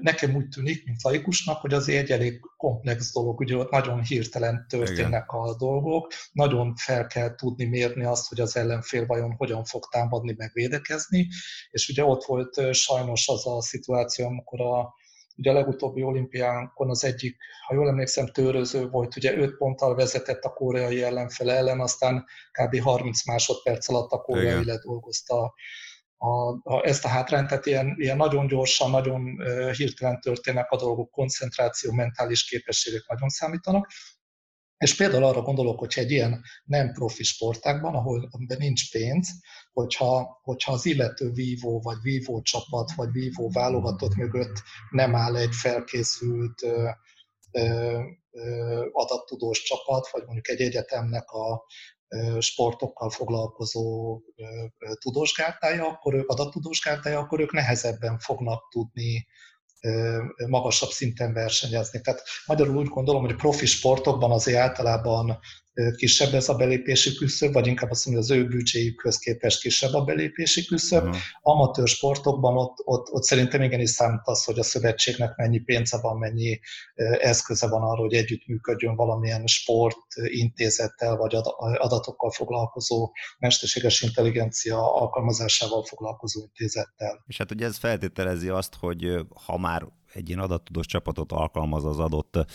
nekem 0.00 0.34
úgy 0.34 0.48
tűnik, 0.48 0.84
mint 0.84 1.02
laikusnak, 1.02 1.60
hogy 1.60 1.74
azért 1.74 2.02
egy 2.02 2.10
elég 2.10 2.40
komplex 2.56 3.12
dolog, 3.12 3.40
ugye 3.40 3.56
ott 3.56 3.70
nagyon 3.70 4.02
hirtelen 4.02 4.66
történnek 4.68 5.30
Igen. 5.32 5.44
a 5.44 5.56
dolgok, 5.56 6.12
nagyon 6.32 6.74
fel 6.74 7.06
kell 7.06 7.34
tudni 7.34 7.64
mérni 7.64 8.04
azt, 8.04 8.28
hogy 8.28 8.40
az 8.40 8.56
ellenfél 8.56 9.06
vajon 9.06 9.34
hogyan 9.36 9.64
fog 9.64 9.88
támadni, 9.90 10.34
meg 10.36 10.50
védekezni, 10.52 11.28
és 11.70 11.88
ugye 11.88 12.04
ott 12.04 12.24
volt 12.24 12.74
sajnos 12.74 13.28
az 13.28 13.46
a 13.46 13.62
szituáció, 13.62 14.26
amikor 14.26 14.60
a, 14.60 14.94
ugye 15.36 15.50
a 15.50 15.54
legutóbbi 15.54 16.02
olimpiánkon 16.02 16.90
az 16.90 17.04
egyik, 17.04 17.36
ha 17.66 17.74
jól 17.74 17.88
emlékszem, 17.88 18.26
töröző 18.26 18.88
volt, 18.88 19.16
ugye 19.16 19.36
5 19.36 19.56
ponttal 19.56 19.94
vezetett 19.94 20.42
a 20.42 20.52
koreai 20.52 21.02
ellenfele 21.02 21.54
ellen, 21.54 21.80
aztán 21.80 22.24
kb. 22.50 22.80
30 22.80 23.26
másodperc 23.26 23.88
alatt 23.88 24.10
a 24.10 24.20
koreai 24.20 24.64
ledolgozta 24.64 25.54
a, 26.22 26.60
a, 26.62 26.86
ezt 26.86 27.04
a 27.04 27.08
hátrányt, 27.08 27.48
tehát 27.48 27.66
ilyen, 27.66 27.94
ilyen 27.98 28.16
nagyon 28.16 28.46
gyorsan, 28.46 28.90
nagyon 28.90 29.36
hirtelen 29.76 30.20
történnek 30.20 30.70
a 30.70 30.76
dolgok, 30.76 31.10
koncentráció, 31.10 31.92
mentális 31.92 32.44
képességek 32.44 33.06
nagyon 33.08 33.28
számítanak. 33.28 33.90
És 34.76 34.96
például 34.96 35.24
arra 35.24 35.42
gondolok, 35.42 35.78
hogy 35.78 35.92
egy 35.96 36.10
ilyen 36.10 36.42
nem 36.64 36.92
profi 36.92 37.22
sportákban, 37.22 37.94
ahol 37.94 38.28
amiben 38.30 38.58
nincs 38.58 38.90
pénz, 38.90 39.28
hogyha, 39.72 40.40
hogyha 40.42 40.72
az 40.72 40.86
illető 40.86 41.30
vívó, 41.30 41.80
vagy 41.80 41.96
vívó 42.02 42.42
csapat, 42.42 42.92
vagy 42.94 43.12
vívó 43.12 43.50
válogatott 43.50 44.14
mögött 44.14 44.62
nem 44.90 45.14
áll 45.14 45.36
egy 45.36 45.54
felkészült 45.54 46.62
ö, 46.62 46.88
ö, 47.50 48.00
adattudós 48.92 49.62
csapat, 49.62 50.10
vagy 50.10 50.22
mondjuk 50.24 50.48
egy 50.48 50.60
egyetemnek 50.60 51.30
a 51.30 51.64
sportokkal 52.38 53.10
foglalkozó 53.10 54.18
tudósgárdája, 54.98 55.86
akkor 55.86 56.14
ők 56.14 56.28
adattudósgárdája, 56.28 57.18
akkor 57.18 57.40
ők 57.40 57.52
nehezebben 57.52 58.18
fognak 58.18 58.68
tudni 58.70 59.26
magasabb 60.46 60.90
szinten 60.90 61.32
versenyezni. 61.32 62.00
Tehát 62.00 62.22
magyarul 62.46 62.76
úgy 62.76 62.88
gondolom, 62.88 63.24
hogy 63.24 63.34
profi 63.34 63.66
sportokban 63.66 64.30
azért 64.30 64.58
általában 64.58 65.38
kisebb 65.96 66.34
ez 66.34 66.48
a 66.48 66.54
belépési 66.54 67.14
küszöb, 67.14 67.52
vagy 67.52 67.66
inkább 67.66 67.90
azt 67.90 68.06
mondja, 68.06 68.22
az 68.22 68.30
ő 68.30 68.46
büdzséjükhöz 68.46 69.18
képest 69.18 69.60
kisebb 69.60 69.92
a 69.92 70.04
belépési 70.04 70.64
küszöb. 70.64 71.02
Uh-huh. 71.02 71.16
Amatőr 71.42 71.88
sportokban 71.88 72.56
ott, 72.56 72.76
ott, 72.84 73.12
ott 73.12 73.22
szerintem 73.22 73.62
igenis 73.62 73.90
számít 73.90 74.20
az, 74.24 74.44
hogy 74.44 74.58
a 74.58 74.62
szövetségnek 74.62 75.36
mennyi 75.36 75.58
pénze 75.58 76.00
van, 76.00 76.18
mennyi 76.18 76.60
eszköze 77.20 77.68
van 77.68 77.82
arra, 77.82 78.00
hogy 78.00 78.14
együttműködjön 78.14 78.96
valamilyen 78.96 79.46
sportintézettel, 79.46 81.16
vagy 81.16 81.34
adatokkal 81.76 82.30
foglalkozó, 82.30 83.12
mesterséges 83.38 84.02
intelligencia 84.02 84.94
alkalmazásával 84.94 85.84
foglalkozó 85.84 86.40
intézettel. 86.40 87.24
És 87.26 87.36
hát 87.36 87.50
ugye 87.50 87.66
ez 87.66 87.76
feltételezi 87.76 88.48
azt, 88.48 88.74
hogy 88.80 89.14
ha 89.46 89.58
már 89.58 89.86
egy 90.12 90.28
ilyen 90.28 90.40
adattudós 90.40 90.86
csapatot 90.86 91.32
alkalmaz 91.32 91.84
az 91.84 91.98
adott 91.98 92.46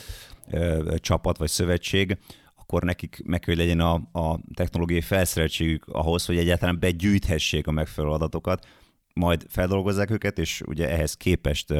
ö, 0.51 0.95
csapat 0.98 1.38
vagy 1.38 1.50
szövetség, 1.50 2.17
akkor 2.65 2.84
nekik 2.84 3.22
meg 3.25 3.39
kell, 3.39 3.55
hogy 3.55 3.63
legyen 3.63 3.79
a, 3.79 3.93
a 4.12 4.39
technológiai 4.53 5.01
felszereltségük 5.01 5.86
ahhoz, 5.88 6.25
hogy 6.25 6.38
egyáltalán 6.38 6.79
begyűjthessék 6.79 7.67
a 7.67 7.72
megfelelő 7.72 8.13
adatokat, 8.13 8.65
majd 9.13 9.45
feldolgozzák 9.50 10.10
őket, 10.10 10.39
és 10.39 10.62
ugye 10.62 10.89
ehhez 10.89 11.13
képest 11.13 11.74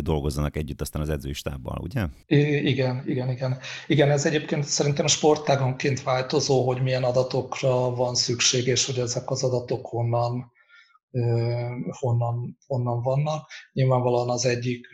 dolgozzanak 0.00 0.56
együtt 0.56 0.80
aztán 0.80 1.02
az 1.02 1.08
edzőistábbal, 1.08 1.78
ugye? 1.82 2.06
I- 2.26 2.68
igen, 2.68 3.02
igen, 3.06 3.30
igen. 3.30 3.58
Igen, 3.86 4.10
ez 4.10 4.26
egyébként 4.26 4.64
szerintem 4.64 5.06
sportágonként 5.06 6.02
változó, 6.02 6.66
hogy 6.66 6.82
milyen 6.82 7.04
adatokra 7.04 7.94
van 7.94 8.14
szükség, 8.14 8.66
és 8.66 8.86
hogy 8.86 8.98
ezek 8.98 9.30
az 9.30 9.42
adatok 9.42 9.86
honnan, 9.86 10.52
honnan, 11.90 12.58
honnan 12.66 13.02
vannak. 13.02 13.50
Nyilvánvalóan 13.72 14.30
az 14.30 14.46
egyik 14.46 14.86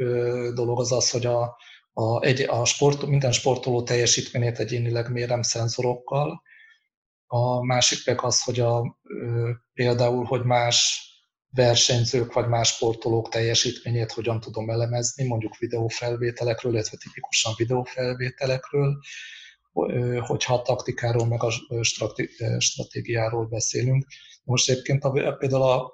dolog 0.54 0.80
az 0.80 0.92
az, 0.92 1.10
hogy 1.10 1.26
a, 1.26 1.56
a, 1.92 2.24
egy, 2.24 2.40
a 2.40 2.64
sport, 2.64 3.06
minden 3.06 3.32
sportoló 3.32 3.82
teljesítményét 3.82 4.58
egyénileg 4.58 5.10
mérem 5.10 5.42
szenzorokkal, 5.42 6.42
a 7.26 7.64
másik 7.64 8.06
meg 8.06 8.24
az, 8.24 8.42
hogy 8.42 8.60
a, 8.60 8.98
például, 9.72 10.24
hogy 10.24 10.42
más 10.44 11.08
versenyzők 11.50 12.32
vagy 12.32 12.48
más 12.48 12.68
sportolók 12.68 13.28
teljesítményét 13.28 14.12
hogyan 14.12 14.40
tudom 14.40 14.70
elemezni, 14.70 15.26
mondjuk 15.26 15.56
videófelvételekről, 15.56 16.72
illetve 16.72 16.96
tipikusan 16.96 17.52
videófelvételekről, 17.56 18.98
hogyha 20.20 20.54
a 20.54 20.62
taktikáról 20.62 21.26
meg 21.26 21.42
a 21.42 21.50
stratégiáról 22.58 23.46
beszélünk. 23.46 24.06
Most 24.50 24.70
egyébként 24.70 25.04
a, 25.04 25.36
például 25.38 25.62
a, 25.62 25.90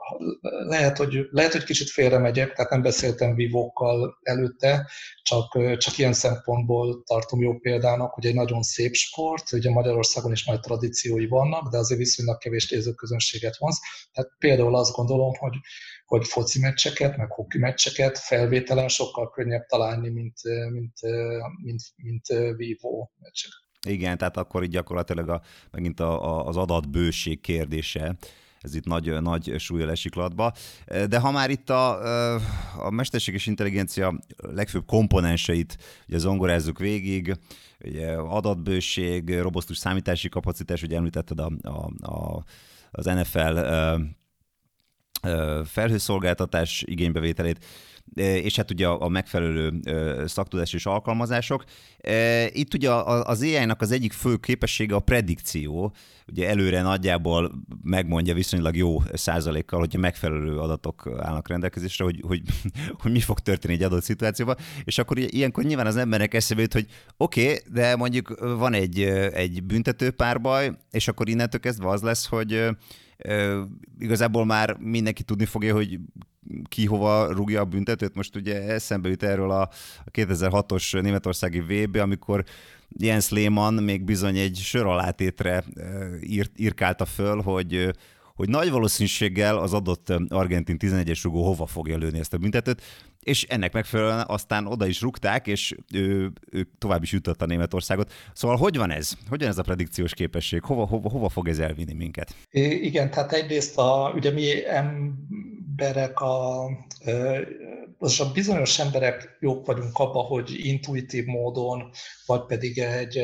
lehet, 0.69 0.97
hogy, 0.97 1.29
lehet, 1.31 1.53
hogy 1.53 1.65
kicsit 1.65 1.91
félre 1.91 2.19
megyek, 2.19 2.53
tehát 2.53 2.71
nem 2.71 2.83
beszéltem 2.83 3.35
vívókkal 3.35 4.19
előtte, 4.23 4.91
csak, 5.23 5.77
csak 5.77 5.99
ilyen 5.99 6.13
szempontból 6.13 7.03
tartom 7.03 7.41
jó 7.41 7.59
példának, 7.59 8.13
hogy 8.13 8.27
egy 8.27 8.35
nagyon 8.35 8.63
szép 8.63 8.95
sport, 8.95 9.53
ugye 9.53 9.71
Magyarországon 9.71 10.33
is 10.33 10.45
nagy 10.45 10.61
tradíciói 10.61 11.27
vannak, 11.27 11.71
de 11.71 11.79
azért 11.79 12.01
viszonylag 12.01 12.39
kevés 12.39 12.71
nézőközönséget 12.71 13.57
vonz. 13.57 13.79
Tehát 14.13 14.31
például 14.39 14.77
azt 14.77 14.93
gondolom, 14.93 15.35
hogy, 15.39 15.55
hogy 16.07 16.27
foci 16.27 16.61
meccseket, 16.61 17.17
meg 17.17 17.31
hoki 17.31 17.59
meccseket 17.59 18.19
felvételen 18.19 18.89
sokkal 18.89 19.31
könnyebb 19.31 19.67
találni, 19.67 20.09
mint, 20.09 20.41
mint, 20.71 21.01
mint, 21.63 21.63
mint, 21.63 21.83
mint 21.97 22.57
vívó 22.57 23.13
meccseket. 23.19 23.65
Igen, 23.87 24.19
tehát 24.19 24.37
akkor 24.37 24.63
így 24.63 24.71
gyakorlatilag 24.71 25.29
a, 25.29 25.43
megint 25.71 26.01
a, 26.01 26.25
a, 26.25 26.47
az 26.47 26.57
adatbőség 26.57 27.41
kérdése, 27.41 28.17
ez 28.61 28.75
itt 28.75 28.85
nagy, 28.85 29.21
nagy 29.21 29.55
súlya 29.59 29.91
esik 29.91 30.15
latba. 30.15 30.53
De 31.09 31.19
ha 31.19 31.31
már 31.31 31.51
itt 31.51 31.71
a, 31.71 32.35
a 32.87 32.91
mesterséges 32.91 33.47
intelligencia 33.47 34.21
legfőbb 34.37 34.87
komponenseit 34.87 35.79
ugye 36.09 36.19
zongorázzuk 36.19 36.79
végig, 36.79 37.37
ugye 37.85 38.13
adatbőség, 38.13 39.39
robosztus 39.39 39.79
számítási 39.79 40.29
kapacitás, 40.29 40.83
ugye 40.83 40.97
említetted 40.97 41.41
a, 41.41 41.51
a, 41.63 42.11
a, 42.13 42.45
az 42.91 43.05
NFL 43.05 43.59
felhőszolgáltatás 45.65 46.85
igénybevételét, 46.87 47.59
és 48.15 48.57
hát 48.57 48.71
ugye 48.71 48.87
a 48.87 49.09
megfelelő 49.09 49.73
szaktudás 50.27 50.73
és 50.73 50.87
alkalmazások. 50.87 51.65
Itt 52.49 52.75
ugye 52.75 52.91
az 53.05 53.43
AI-nak 53.43 53.81
az 53.81 53.91
egyik 53.91 54.13
fő 54.13 54.37
képessége 54.37 54.95
a 54.95 55.01
predikció, 55.01 55.93
ugye 56.29 56.49
előre 56.49 56.83
nagyjából 56.83 57.53
megmondja 57.83 58.35
viszonylag 58.35 58.77
jó 58.77 59.03
százalékkal, 59.13 59.79
hogyha 59.79 59.99
megfelelő 59.99 60.59
adatok 60.59 61.11
állnak 61.19 61.49
rendelkezésre, 61.49 62.05
hogy, 62.05 62.21
hogy, 62.27 62.43
hogy 63.03 63.13
mi 63.13 63.21
fog 63.21 63.39
történni 63.41 63.75
egy 63.75 63.83
adott 63.83 64.03
szituációban, 64.03 64.57
és 64.85 64.99
akkor 64.99 65.19
ilyenkor 65.19 65.65
nyilván 65.65 65.87
az 65.87 65.97
emberek 65.97 66.35
eszébe 66.35 66.61
jut, 66.61 66.73
hogy 66.73 66.87
oké, 67.17 67.45
okay, 67.45 67.59
de 67.73 67.97
mondjuk 67.97 68.39
van 68.59 68.73
egy, 68.73 69.01
egy 69.33 69.63
büntető 69.63 70.11
párbaj, 70.11 70.71
és 70.91 71.09
akkor 71.09 71.29
innentől 71.29 71.61
kezdve 71.61 71.89
az 71.89 72.03
lesz, 72.03 72.27
hogy 72.27 72.69
igazából 73.99 74.45
már 74.45 74.77
mindenki 74.79 75.23
tudni 75.23 75.45
fogja, 75.45 75.75
hogy 75.75 75.99
ki 76.69 76.87
hova 76.87 77.33
rúgja 77.33 77.61
a 77.61 77.65
büntetőt. 77.65 78.15
Most 78.15 78.37
ugye 78.37 78.63
eszembe 78.63 79.09
jut 79.09 79.23
erről 79.23 79.51
a 79.51 79.71
2006-os 80.13 81.03
németországi 81.03 81.61
VB, 81.61 81.97
amikor 81.97 82.45
Jens 82.89 83.29
Lehmann 83.29 83.83
még 83.83 84.05
bizony 84.05 84.37
egy 84.37 84.57
sör 84.57 84.87
alátétre 84.87 85.65
írt, 86.23 86.51
írkálta 86.57 87.05
föl, 87.05 87.41
hogy 87.43 87.91
hogy 88.37 88.49
nagy 88.49 88.71
valószínűséggel 88.71 89.59
az 89.59 89.73
adott 89.73 90.13
argentin 90.29 90.77
11-es 90.79 91.21
rugó 91.23 91.45
hova 91.45 91.67
fogja 91.67 91.97
lőni 91.97 92.19
ezt 92.19 92.35
a 92.35 92.39
büntetőt, 92.39 92.83
és 93.21 93.43
ennek 93.43 93.73
megfelelően 93.73 94.25
aztán 94.29 94.67
oda 94.67 94.87
is 94.87 95.01
rúgták, 95.01 95.47
és 95.47 95.75
ő, 95.93 96.33
ő 96.51 96.69
tovább 96.79 97.03
is 97.03 97.13
jutott 97.13 97.47
Németországot. 97.47 98.13
Szóval 98.35 98.57
hogy 98.57 98.77
van 98.77 98.91
ez? 98.91 99.13
Hogy 99.29 99.41
van 99.41 99.49
ez 99.49 99.59
a 99.59 99.63
predikciós 99.63 100.15
képesség? 100.15 100.63
Hova, 100.63 100.87
hova, 100.87 101.09
hova 101.09 101.29
fog 101.29 101.49
ez 101.49 101.59
elvinni 101.59 101.93
minket? 101.93 102.35
I- 102.51 102.85
igen, 102.85 103.11
tehát 103.11 103.33
egyrészt 103.33 103.79
a, 103.79 104.13
ugye 104.15 104.31
mi 104.31 104.67
emberek, 104.69 106.21
a, 106.21 106.65
az 107.99 108.21
a 108.21 108.31
bizonyos 108.33 108.79
emberek 108.79 109.37
jók 109.41 109.67
vagyunk 109.67 109.99
abban, 109.99 110.25
hogy 110.25 110.67
intuitív 110.67 111.25
módon, 111.25 111.91
vagy 112.27 112.45
pedig 112.47 112.79
egy, 112.79 113.23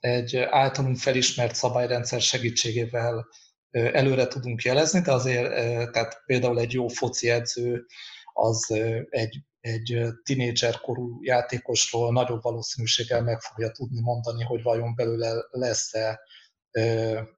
egy 0.00 0.36
általunk 0.36 0.96
felismert 0.96 1.54
szabályrendszer 1.54 2.20
segítségével 2.20 3.26
előre 3.72 4.26
tudunk 4.26 4.62
jelezni, 4.62 5.00
de 5.00 5.12
azért 5.12 5.50
tehát 5.92 6.22
például 6.26 6.58
egy 6.58 6.72
jó 6.72 6.88
foci 6.88 7.30
edző 7.30 7.86
az 8.32 8.70
egy, 9.08 9.38
egy 9.60 10.04
tinédzserkorú 10.22 11.18
játékosról 11.22 12.12
nagyobb 12.12 12.42
valószínűséggel 12.42 13.22
meg 13.22 13.40
fogja 13.40 13.70
tudni 13.70 14.00
mondani, 14.00 14.42
hogy 14.42 14.62
vajon 14.62 14.94
belőle 14.94 15.32
lesz-e 15.50 16.20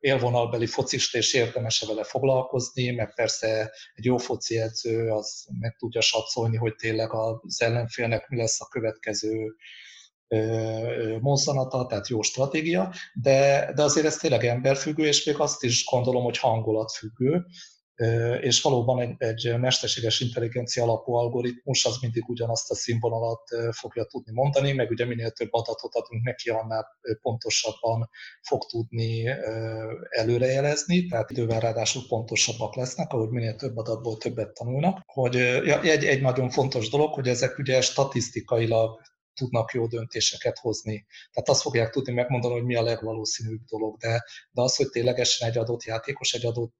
élvonalbeli 0.00 0.66
focist, 0.66 1.14
és 1.14 1.34
érdemes-e 1.34 1.86
vele 1.86 2.04
foglalkozni, 2.04 2.90
meg 2.90 3.14
persze 3.14 3.72
egy 3.94 4.04
jó 4.04 4.16
foci 4.16 4.58
edző 4.58 5.10
az 5.10 5.46
meg 5.60 5.76
tudja 5.76 6.00
satszolni, 6.00 6.56
hogy 6.56 6.74
tényleg 6.74 7.12
az 7.12 7.62
ellenfélnek 7.62 8.28
mi 8.28 8.36
lesz 8.36 8.60
a 8.60 8.68
következő 8.68 9.54
mozzanata, 11.20 11.86
tehát 11.86 12.08
jó 12.08 12.22
stratégia, 12.22 12.92
de, 13.14 13.72
de 13.74 13.82
azért 13.82 14.06
ez 14.06 14.16
tényleg 14.16 14.44
emberfüggő, 14.44 15.06
és 15.06 15.24
még 15.24 15.38
azt 15.38 15.62
is 15.62 15.84
gondolom, 15.90 16.22
hogy 16.22 16.38
hangulatfüggő, 16.38 17.44
és 18.40 18.62
valóban 18.62 19.00
egy, 19.00 19.14
egy 19.18 19.58
mesterséges 19.58 20.20
intelligencia 20.20 20.82
alapú 20.82 21.12
algoritmus 21.12 21.84
az 21.84 21.98
mindig 22.00 22.28
ugyanazt 22.28 22.70
a 22.70 22.74
színvonalat 22.74 23.40
fogja 23.70 24.04
tudni 24.04 24.32
mondani, 24.32 24.72
meg 24.72 24.90
ugye 24.90 25.04
minél 25.04 25.30
több 25.30 25.52
adatot 25.52 25.94
adunk 25.94 26.22
neki, 26.24 26.50
annál 26.50 26.86
pontosabban 27.22 28.08
fog 28.42 28.64
tudni 28.64 29.26
előrejelezni, 30.08 31.06
tehát 31.06 31.30
idővel 31.30 31.60
ráadásul 31.60 32.02
pontosabbak 32.08 32.76
lesznek, 32.76 33.12
ahogy 33.12 33.28
minél 33.28 33.54
több 33.56 33.76
adatból 33.76 34.16
többet 34.16 34.54
tanulnak. 34.54 35.00
Hogy 35.06 35.36
egy, 35.36 36.04
egy 36.04 36.20
nagyon 36.20 36.50
fontos 36.50 36.90
dolog, 36.90 37.14
hogy 37.14 37.28
ezek 37.28 37.58
ugye 37.58 37.80
statisztikailag 37.80 39.00
tudnak 39.34 39.72
jó 39.72 39.86
döntéseket 39.86 40.58
hozni. 40.58 41.06
Tehát 41.32 41.48
azt 41.48 41.60
fogják 41.60 41.90
tudni 41.90 42.12
megmondani, 42.12 42.54
hogy 42.54 42.64
mi 42.64 42.74
a 42.74 42.82
legvalószínűbb 42.82 43.64
dolog, 43.64 43.96
de, 43.96 44.24
de 44.50 44.62
az, 44.62 44.76
hogy 44.76 44.88
ténylegesen 44.88 45.48
egy 45.48 45.58
adott 45.58 45.84
játékos 45.84 46.32
egy 46.32 46.46
adott 46.46 46.76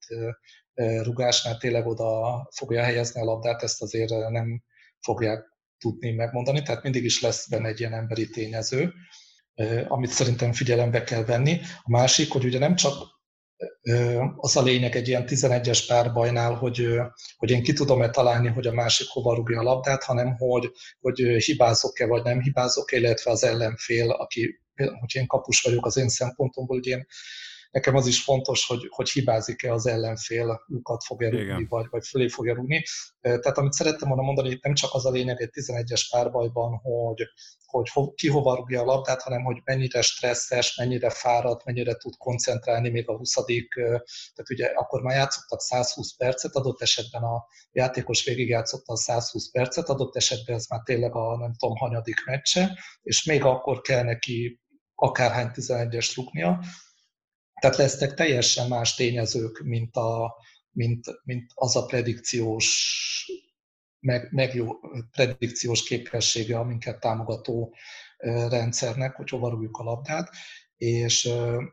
rugásnál 1.03 1.57
tényleg 1.57 1.87
oda 1.87 2.49
fogja 2.57 2.83
helyezni 2.83 3.21
a 3.21 3.25
labdát, 3.25 3.63
ezt 3.63 3.83
azért 3.83 4.11
nem 4.11 4.63
fogják 5.01 5.53
tudni 5.79 6.11
megmondani, 6.11 6.63
tehát 6.63 6.83
mindig 6.83 7.05
is 7.05 7.21
lesz 7.21 7.49
benne 7.49 7.69
egy 7.69 7.81
ilyen 7.81 7.95
emberi 7.95 8.29
tényező, 8.29 8.93
amit 9.89 10.11
szerintem 10.11 10.53
figyelembe 10.53 11.05
kell 11.05 11.25
venni. 11.25 11.61
A 11.83 11.91
másik, 11.91 12.33
hogy 12.33 12.45
ugye 12.45 12.59
nem 12.59 12.75
csak 12.75 12.95
az 14.37 14.57
a 14.57 14.63
lényeg 14.63 14.97
egy 14.97 15.09
ilyen 15.09 15.25
11-es 15.27 15.85
párbajnál, 15.87 16.55
hogy, 16.55 16.89
hogy 17.37 17.51
én 17.51 17.63
ki 17.63 17.73
tudom-e 17.73 18.11
találni, 18.11 18.49
hogy 18.49 18.67
a 18.67 18.73
másik 18.73 19.07
hova 19.09 19.35
rúgja 19.35 19.61
a 19.61 19.63
labdát, 19.63 20.05
hanem 20.05 20.37
hogy, 20.37 20.71
hogy 21.01 21.19
hibázok-e 21.19 22.07
vagy 22.07 22.23
nem 22.23 22.41
hibázok-e, 22.41 22.97
illetve 22.97 23.31
az 23.31 23.45
ellenfél, 23.45 24.11
aki, 24.11 24.61
hogy 24.75 25.15
én 25.15 25.27
kapus 25.27 25.63
vagyok 25.63 25.87
az 25.87 25.97
én 25.97 26.09
szempontomból, 26.09 26.77
hogy 26.77 26.87
én 26.87 27.07
nekem 27.75 27.97
az 27.97 28.07
is 28.07 28.23
fontos, 28.23 28.67
hogy, 28.67 28.87
hogy 28.89 29.11
hibázik-e 29.11 29.73
az 29.73 29.87
ellenfél, 29.87 30.65
lyukat 30.67 31.05
fog 31.05 31.23
rúgni, 31.23 31.67
vagy, 31.69 31.87
vagy 31.91 32.07
fölé 32.07 32.29
fogja 32.29 32.55
rúgni. 32.55 32.83
Tehát 33.21 33.59
amit 33.59 33.73
szerettem 33.73 34.09
volna 34.09 34.23
mondani, 34.23 34.59
nem 34.63 34.75
csak 34.75 34.95
az 34.95 35.07
a 35.07 35.11
lényeg 35.11 35.41
egy 35.41 35.51
11-es 35.53 36.03
párbajban, 36.11 36.81
hogy, 36.83 37.27
hogy 37.67 38.15
ki 38.15 38.29
hova 38.29 38.55
rúgja 38.57 38.81
a 38.81 38.85
labdát, 38.85 39.23
hanem 39.23 39.43
hogy 39.43 39.61
mennyire 39.65 40.03
stresszes, 40.03 40.77
mennyire 40.77 41.11
fáradt, 41.11 41.65
mennyire 41.65 41.95
tud 41.95 42.17
koncentrálni 42.17 42.91
még 42.91 43.09
a 43.09 43.17
20 43.17 43.35
tehát 43.45 44.51
ugye 44.51 44.67
akkor 44.67 45.03
már 45.03 45.17
játszottak 45.17 45.61
120 45.61 46.17
percet, 46.17 46.55
adott 46.55 46.83
esetben 46.83 47.23
a 47.23 47.47
játékos 47.73 48.25
végigjátszotta 48.25 48.93
a 48.93 48.97
120 48.97 49.51
percet, 49.51 49.89
adott 49.89 50.17
esetben 50.17 50.57
ez 50.57 50.67
már 50.67 50.81
tényleg 50.85 51.15
a 51.15 51.37
nem 51.39 51.55
tudom, 51.59 51.77
hanyadik 51.77 52.25
meccse, 52.25 52.79
és 53.03 53.25
még 53.25 53.45
akkor 53.45 53.81
kell 53.81 54.03
neki 54.03 54.61
akárhány 54.95 55.51
11-es 55.55 56.13
rúgnia, 56.15 56.61
tehát 57.61 57.77
lesznek 57.77 58.15
teljesen 58.15 58.69
más 58.69 58.95
tényezők, 58.95 59.63
mint, 59.65 59.97
a, 59.97 60.35
mint, 60.71 61.05
mint 61.25 61.51
az 61.55 61.77
a 61.77 61.85
predikciós, 61.85 62.67
meg, 64.01 64.29
meg 64.33 64.55
jó 64.55 64.73
predikciós 65.11 65.83
képessége, 65.83 66.59
aminket 66.59 67.01
támogató 67.01 67.75
rendszernek, 68.49 69.15
hogy 69.15 69.29
hova 69.29 69.49
rúgjuk 69.49 69.77
a 69.77 69.83
labdát, 69.83 70.31
és 70.77 71.31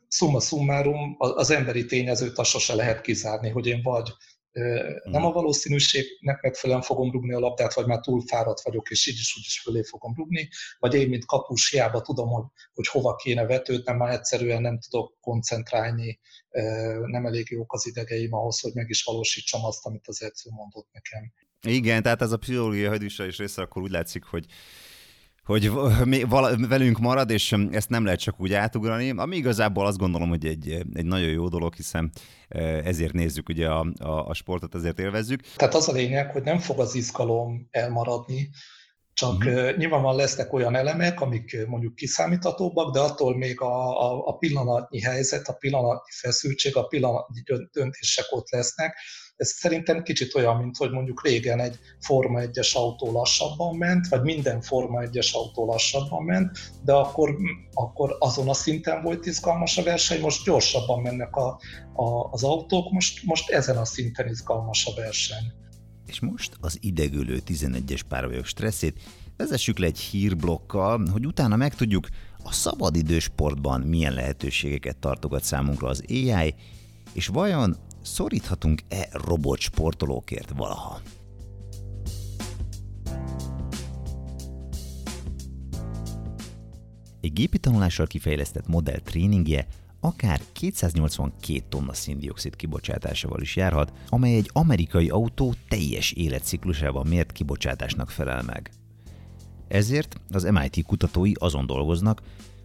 summa 0.08 0.40
summarum 0.40 1.16
az 1.18 1.50
emberi 1.50 1.86
tényezőt 1.86 2.38
azt 2.38 2.50
sose 2.50 2.76
lehet 2.76 3.02
kizárni, 3.02 3.50
hogy 3.50 3.68
én 3.68 3.82
vagy 3.82 4.10
nem 5.04 5.26
a 5.26 5.32
valószínűségnek 5.32 6.42
megfelelően 6.42 6.86
fogom 6.86 7.12
rugni 7.12 7.34
a 7.34 7.40
labdát, 7.40 7.74
vagy 7.74 7.86
már 7.86 8.00
túl 8.00 8.22
fáradt 8.28 8.62
vagyok, 8.62 8.90
és 8.90 9.08
így 9.08 9.18
is 9.20 9.36
úgy 9.38 9.44
is 9.46 9.62
fölé 9.62 9.84
fogom 9.84 10.14
rugni, 10.16 10.50
vagy 10.80 10.94
én, 10.94 11.10
mint 11.10 11.26
kapus, 11.26 11.70
hiába 11.70 12.02
tudom, 12.02 12.30
hogy, 12.30 12.44
hogy 12.74 12.88
hova 12.88 13.16
kéne 13.16 13.46
vetődnem, 13.46 13.98
már 13.98 14.14
egyszerűen 14.14 14.62
nem 14.62 14.80
tudok 14.80 15.18
koncentrálni, 15.20 16.20
nem 17.06 17.26
elég 17.26 17.50
jók 17.50 17.74
az 17.74 17.88
idegeim 17.88 18.34
ahhoz, 18.34 18.60
hogy 18.60 18.74
meg 18.74 18.90
is 18.90 19.04
valósítsam 19.04 19.66
azt, 19.66 19.86
amit 19.86 20.08
az 20.08 20.22
edző 20.22 20.50
mondott 20.50 20.88
nekem. 20.92 21.34
Igen, 21.68 22.04
tehát 22.04 22.22
ez 22.22 22.32
a 22.32 22.38
pszichológiai 22.38 22.86
hajdúsra 22.86 23.26
része 23.38 23.62
akkor 23.62 23.82
úgy 23.82 23.92
látszik, 23.92 24.24
hogy 24.24 24.46
hogy 25.46 25.72
velünk 26.68 27.00
marad, 27.00 27.30
és 27.30 27.56
ezt 27.72 27.90
nem 27.90 28.04
lehet 28.04 28.20
csak 28.20 28.40
úgy 28.40 28.54
átugrani, 28.54 29.10
ami 29.10 29.36
igazából 29.36 29.86
azt 29.86 29.98
gondolom, 29.98 30.30
hogy 30.30 30.46
egy, 30.46 30.70
egy 30.94 31.06
nagyon 31.06 31.30
jó 31.30 31.48
dolog, 31.48 31.76
hiszen 31.76 32.12
ezért 32.84 33.14
nézzük 33.14 33.50
ugye 33.50 33.68
a, 33.68 33.86
a, 34.00 34.28
a 34.28 34.34
sportot, 34.34 34.76
ezért 34.76 35.00
élvezzük. 35.00 35.42
Tehát 35.56 35.74
az 35.74 35.90
a 35.90 35.92
lényeg, 35.92 36.32
hogy 36.32 36.44
nem 36.44 36.60
fog 36.60 36.80
az 36.80 36.96
izgalom 36.96 37.68
elmaradni, 37.72 38.50
csak 39.14 39.38
uh-huh. 39.38 39.78
nyilvánvalóan 39.78 40.16
lesznek 40.16 40.54
olyan 40.54 40.76
elemek, 40.76 41.22
amik 41.22 41.68
mondjuk 41.68 41.96
kiszámíthatóbbak, 41.96 42.94
de 42.94 43.00
attól 43.00 43.38
még 43.38 43.62
a, 43.62 44.02
a, 44.12 44.28
a 44.28 44.38
pillanatnyi 44.38 45.02
helyzet, 45.02 45.48
a 45.48 45.54
pillanatnyi 45.54 46.12
feszültség, 46.20 46.76
a 46.76 46.84
pillanatnyi 46.84 47.42
döntések 47.72 48.26
ott 48.30 48.50
lesznek, 48.50 48.98
ez 49.42 49.50
szerintem 49.50 50.04
kicsit 50.04 50.36
olyan, 50.36 50.58
mint 50.58 50.78
hogy 50.78 50.92
mondjuk 50.92 51.24
régen 51.24 51.60
egy 51.60 51.80
Forma 52.00 52.40
1-es 52.42 52.74
autó 52.74 53.12
lassabban 53.12 53.76
ment, 53.76 54.08
vagy 54.08 54.22
minden 54.22 54.62
Forma 54.62 55.02
1-es 55.04 55.32
autó 55.34 55.66
lassabban 55.66 56.24
ment, 56.24 56.72
de 56.84 56.94
akkor, 56.94 57.36
akkor 57.74 58.16
azon 58.20 58.50
a 58.50 58.54
szinten 58.54 59.02
volt 59.02 59.26
izgalmas 59.26 59.78
a 59.78 59.84
verseny, 59.84 60.22
most 60.22 60.46
gyorsabban 60.46 61.02
mennek 61.02 61.36
a, 61.36 61.60
a, 61.94 62.30
az 62.32 62.44
autók, 62.44 62.92
most, 62.92 63.24
most 63.24 63.50
ezen 63.50 63.78
a 63.78 63.86
szinten 63.86 64.28
izgalmas 64.28 64.86
a 64.86 64.92
verseny. 64.96 65.52
És 66.08 66.20
most 66.20 66.58
az 66.60 66.78
idegülő 66.82 67.42
11-es 67.48 68.02
párbajok 68.08 68.46
stresszét 68.46 69.00
vezessük 69.38 69.78
le 69.78 69.86
egy 69.86 70.00
hírblokkal, 70.00 71.08
hogy 71.12 71.26
utána 71.26 71.56
megtudjuk, 71.56 72.08
a 72.44 72.52
szabadidősportban 72.52 73.82
milyen 73.82 74.14
lehetőségeket 74.14 74.98
tartogat 74.98 75.44
számunkra 75.44 75.88
az 75.88 76.04
AI, 76.10 76.56
és 77.14 77.28
vajon 77.28 77.78
szoríthatunk-e 78.02 79.08
robotsportolókért 79.12 80.52
valaha? 80.56 81.02
Egy 87.22 87.34
gépi 87.34 87.58
tanulással 87.58 88.08
kifejlesztett 88.08 88.68
modell 88.68 89.00
tréningje 89.00 89.68
akár 90.00 90.42
282 90.52 91.64
tonna 91.70 91.94
széndiokszid 91.94 92.56
kibocsátásával 92.56 93.42
is 93.42 93.56
járhat, 93.56 93.94
amely 94.10 94.36
egy 94.36 94.50
amerikai 94.54 95.10
autó 95.10 95.54
teljes 95.68 96.12
életciklusában 96.12 97.08
mért 97.08 97.32
kibocsátásnak 97.32 98.10
felel 98.10 98.44
meg. 98.44 98.72
Ezért 99.68 100.22
az 100.30 100.44
MIT 100.44 100.86
kutatói 100.86 101.32
azon 101.34 101.66
dolgoznak, 101.66 102.22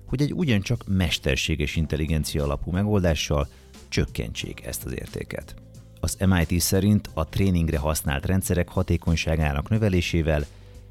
hogy 0.06 0.22
egy 0.22 0.32
ugyancsak 0.32 0.84
mesterséges 0.86 1.76
intelligencia 1.76 2.44
alapú 2.44 2.70
megoldással 2.70 3.48
csökkentsék 3.88 4.66
ezt 4.66 4.84
az 4.84 4.92
értéket. 4.92 5.54
Az 6.00 6.16
MIT 6.26 6.60
szerint 6.60 7.10
a 7.14 7.28
tréningre 7.28 7.78
használt 7.78 8.26
rendszerek 8.26 8.68
hatékonyságának 8.68 9.68
növelésével 9.68 10.44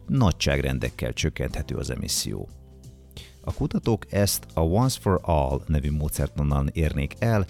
nagyságrendekkel 0.08 1.14
csökkenthető 1.14 1.76
az 1.76 1.90
emisszió. 1.90 2.50
A 3.42 3.54
kutatók 3.54 4.14
ezt 4.14 4.46
a 4.54 4.62
Once 4.62 5.00
for 5.02 5.20
All 5.22 5.62
nevű 5.68 5.92
módszertannal 5.92 6.68
érnék 6.68 7.16
el, 7.20 7.46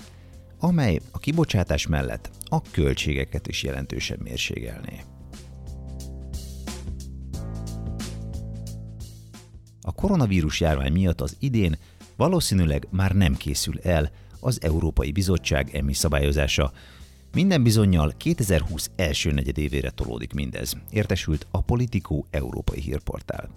amely 0.60 1.00
a 1.12 1.18
kibocsátás 1.18 1.88
mellett 1.88 2.30
a 2.46 2.62
költségeket 2.62 3.48
is 3.48 3.64
jelentősen 3.64 4.20
mérségelné. 4.24 5.04
A 9.82 9.92
koronavírus 9.92 10.60
járvány 10.60 10.92
miatt 10.92 11.22
az 11.22 11.36
idén 11.40 11.78
valószínűleg 12.16 12.88
már 12.90 13.12
nem 13.12 13.36
készül 13.36 13.80
el 13.84 14.12
az 14.40 14.62
Európai 14.62 15.12
Bizottság 15.12 15.76
emi 15.76 15.94
szabályozása. 15.94 16.72
Minden 17.34 17.64
bizonyal 17.64 18.14
2020 18.18 18.90
első 18.96 19.32
negyedévére 19.32 19.90
tolódik 19.90 20.34
mindez, 20.34 20.78
értesült 20.90 21.48
a 21.52 21.62
Politikó 21.62 22.26
Európai 22.30 22.82
Hírportál. 22.82 23.50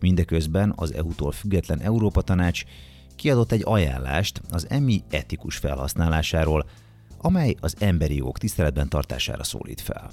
Mindeközben 0.00 0.72
az 0.76 0.94
EU-tól 0.94 1.32
független 1.32 1.80
Európa 1.80 2.22
Tanács 2.22 2.62
kiadott 3.16 3.52
egy 3.52 3.62
ajánlást 3.64 4.42
az 4.50 4.66
EMI 4.70 5.02
etikus 5.10 5.56
felhasználásáról, 5.56 6.66
amely 7.18 7.56
az 7.60 7.74
emberi 7.78 8.16
jogok 8.16 8.38
tiszteletben 8.38 8.88
tartására 8.88 9.44
szólít 9.44 9.80
fel. 9.80 10.10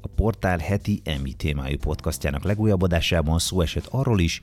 A 0.00 0.08
portál 0.08 0.58
heti 0.58 1.00
EMI 1.04 1.32
témájú 1.32 1.76
podcastjának 1.76 2.44
legújabb 2.44 2.82
adásában 2.82 3.38
szó 3.38 3.60
esett 3.60 3.86
arról 3.90 4.20
is, 4.20 4.40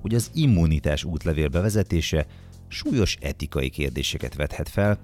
hogy 0.00 0.14
az 0.14 0.30
immunitás 0.34 1.04
útlevél 1.04 1.48
bevezetése 1.48 2.26
súlyos 2.68 3.16
etikai 3.20 3.70
kérdéseket 3.70 4.34
vethet 4.34 4.68
fel, 4.68 4.98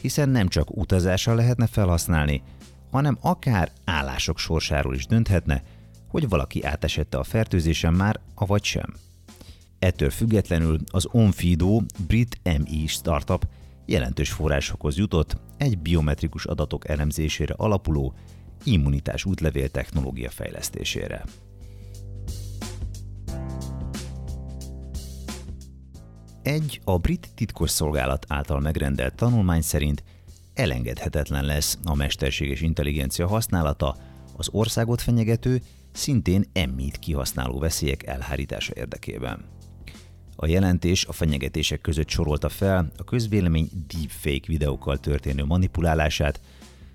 hiszen 0.00 0.28
nem 0.28 0.48
csak 0.48 0.76
utazásra 0.76 1.34
lehetne 1.34 1.66
felhasználni, 1.66 2.42
hanem 2.90 3.18
akár 3.20 3.72
állások 3.84 4.38
sorsáról 4.38 4.94
is 4.94 5.06
dönthetne, 5.06 5.62
hogy 6.08 6.28
valaki 6.28 6.64
átesette 6.64 7.18
a 7.18 7.24
fertőzésen 7.24 7.94
már, 7.94 8.20
avagy 8.34 8.64
sem. 8.64 8.94
Ettől 9.78 10.10
függetlenül 10.10 10.78
az 10.86 11.08
Onfido 11.10 11.80
brit 12.06 12.40
MI 12.42 12.86
startup 12.86 13.48
jelentős 13.86 14.30
forrásokhoz 14.30 14.96
jutott 14.96 15.36
egy 15.56 15.78
biometrikus 15.78 16.44
adatok 16.44 16.88
elemzésére 16.88 17.54
alapuló 17.56 18.14
immunitás 18.64 19.24
útlevél 19.24 19.68
technológia 19.68 20.30
fejlesztésére. 20.30 21.24
Egy 26.46 26.80
a 26.84 26.98
brit 26.98 27.30
titkosszolgálat 27.34 28.26
által 28.28 28.60
megrendelt 28.60 29.14
tanulmány 29.14 29.60
szerint 29.60 30.04
elengedhetetlen 30.54 31.44
lesz 31.44 31.78
a 31.84 31.94
mesterséges 31.94 32.60
intelligencia 32.60 33.26
használata 33.26 33.96
az 34.36 34.48
országot 34.52 35.00
fenyegető, 35.00 35.62
szintén 35.92 36.44
emmit 36.52 36.98
kihasználó 36.98 37.58
veszélyek 37.58 38.06
elhárítása 38.06 38.72
érdekében. 38.76 39.44
A 40.36 40.46
jelentés 40.46 41.04
a 41.04 41.12
fenyegetések 41.12 41.80
között 41.80 42.08
sorolta 42.08 42.48
fel 42.48 42.90
a 42.96 43.04
közvélemény 43.04 43.68
deepfake 43.86 44.46
videókkal 44.46 44.98
történő 44.98 45.44
manipulálását, 45.44 46.40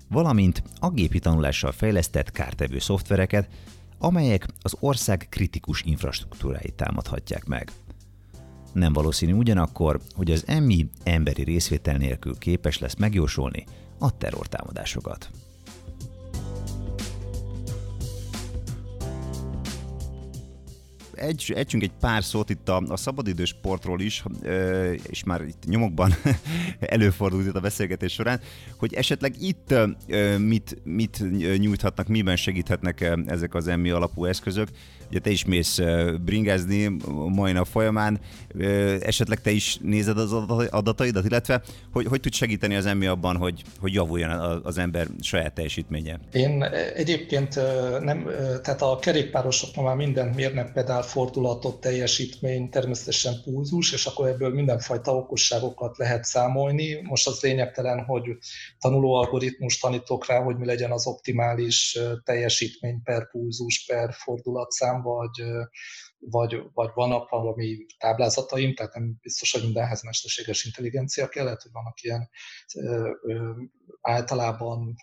valamint 0.08 0.62
a 0.78 0.90
gépi 0.90 1.18
tanulással 1.18 1.72
fejlesztett 1.72 2.30
kártevő 2.30 2.78
szoftvereket, 2.78 3.48
amelyek 3.98 4.46
az 4.62 4.76
ország 4.80 5.26
kritikus 5.30 5.82
infrastruktúráit 5.82 6.74
támadhatják 6.74 7.44
meg. 7.44 7.70
Nem 8.72 8.92
valószínű 8.92 9.32
ugyanakkor, 9.32 10.00
hogy 10.14 10.30
az 10.30 10.44
emmi 10.46 10.88
emberi 11.02 11.42
részvétel 11.42 11.96
nélkül 11.96 12.38
képes 12.38 12.78
lesz 12.78 12.96
megjósolni 12.96 13.64
a 13.98 14.16
terrortámadásokat. 14.16 15.30
Egy, 21.14 21.52
együnk 21.56 21.82
egy 21.82 21.92
pár 22.00 22.24
szót 22.24 22.50
itt 22.50 22.68
a, 22.68 22.82
a 22.88 22.96
szabadidős 22.96 23.48
sportról 23.48 24.00
is, 24.00 24.24
és 25.08 25.24
már 25.24 25.42
itt 25.42 25.64
nyomokban 25.66 26.14
előfordult 26.80 27.46
itt 27.46 27.54
a 27.54 27.60
beszélgetés 27.60 28.12
során, 28.12 28.40
hogy 28.76 28.94
esetleg 28.94 29.34
itt 29.40 29.74
mit, 30.38 30.76
mit 30.84 31.22
nyújthatnak, 31.58 32.06
miben 32.06 32.36
segíthetnek 32.36 33.10
ezek 33.26 33.54
az 33.54 33.68
emmi 33.68 33.90
alapú 33.90 34.24
eszközök. 34.24 34.68
Ugye 35.08 35.20
te 35.20 35.30
is 35.30 35.44
mész 35.44 35.80
bringázni 36.24 36.96
mai 37.28 37.52
nap 37.52 37.66
folyamán, 37.66 38.20
esetleg 39.00 39.40
te 39.40 39.50
is 39.50 39.78
nézed 39.82 40.18
az 40.18 40.32
adataidat, 40.70 41.24
illetve 41.24 41.62
hogy, 41.92 42.06
hogy 42.06 42.20
tud 42.20 42.32
segíteni 42.32 42.74
az 42.74 42.86
emmi 42.86 43.06
abban, 43.06 43.36
hogy, 43.36 43.62
hogy 43.80 43.92
javuljon 43.92 44.30
az 44.62 44.78
ember 44.78 45.06
saját 45.20 45.52
teljesítménye? 45.52 46.18
Én 46.32 46.62
egyébként 46.96 47.60
nem, 48.00 48.26
tehát 48.62 48.82
a 48.82 48.98
kerékpárosok 49.00 49.82
már 49.82 49.96
mindent 49.96 50.36
mérnek, 50.36 50.72
pedál 50.72 51.02
fordulatot, 51.12 51.80
teljesítmény, 51.80 52.70
természetesen 52.70 53.42
pulzus, 53.42 53.92
és 53.92 54.06
akkor 54.06 54.28
ebből 54.28 54.54
mindenfajta 54.54 55.16
okosságokat 55.16 55.96
lehet 55.96 56.24
számolni. 56.24 57.00
Most 57.00 57.26
az 57.26 57.40
lényegtelen, 57.40 58.04
hogy 58.04 58.24
tanuló 58.78 59.14
algoritmus 59.14 59.78
tanítok 59.78 60.26
rá, 60.26 60.42
hogy 60.42 60.56
mi 60.56 60.66
legyen 60.66 60.90
az 60.90 61.06
optimális 61.06 61.98
teljesítmény 62.24 63.02
per 63.02 63.30
pulzus, 63.30 63.84
per 63.86 64.12
fordulatszám, 64.12 65.02
vagy, 65.02 65.42
vagy, 66.18 66.56
vagy 66.74 66.90
vannak 66.94 67.28
valami 67.28 67.86
táblázataim, 67.98 68.74
tehát 68.74 68.94
nem 68.94 69.18
biztos, 69.22 69.52
hogy 69.52 69.62
mindenhez 69.62 70.02
mesterséges 70.02 70.64
intelligencia 70.64 71.28
kell, 71.28 71.44
lehet, 71.44 71.62
hogy 71.62 71.72
vannak 71.72 72.02
ilyen 72.02 72.30
általában 74.00 74.94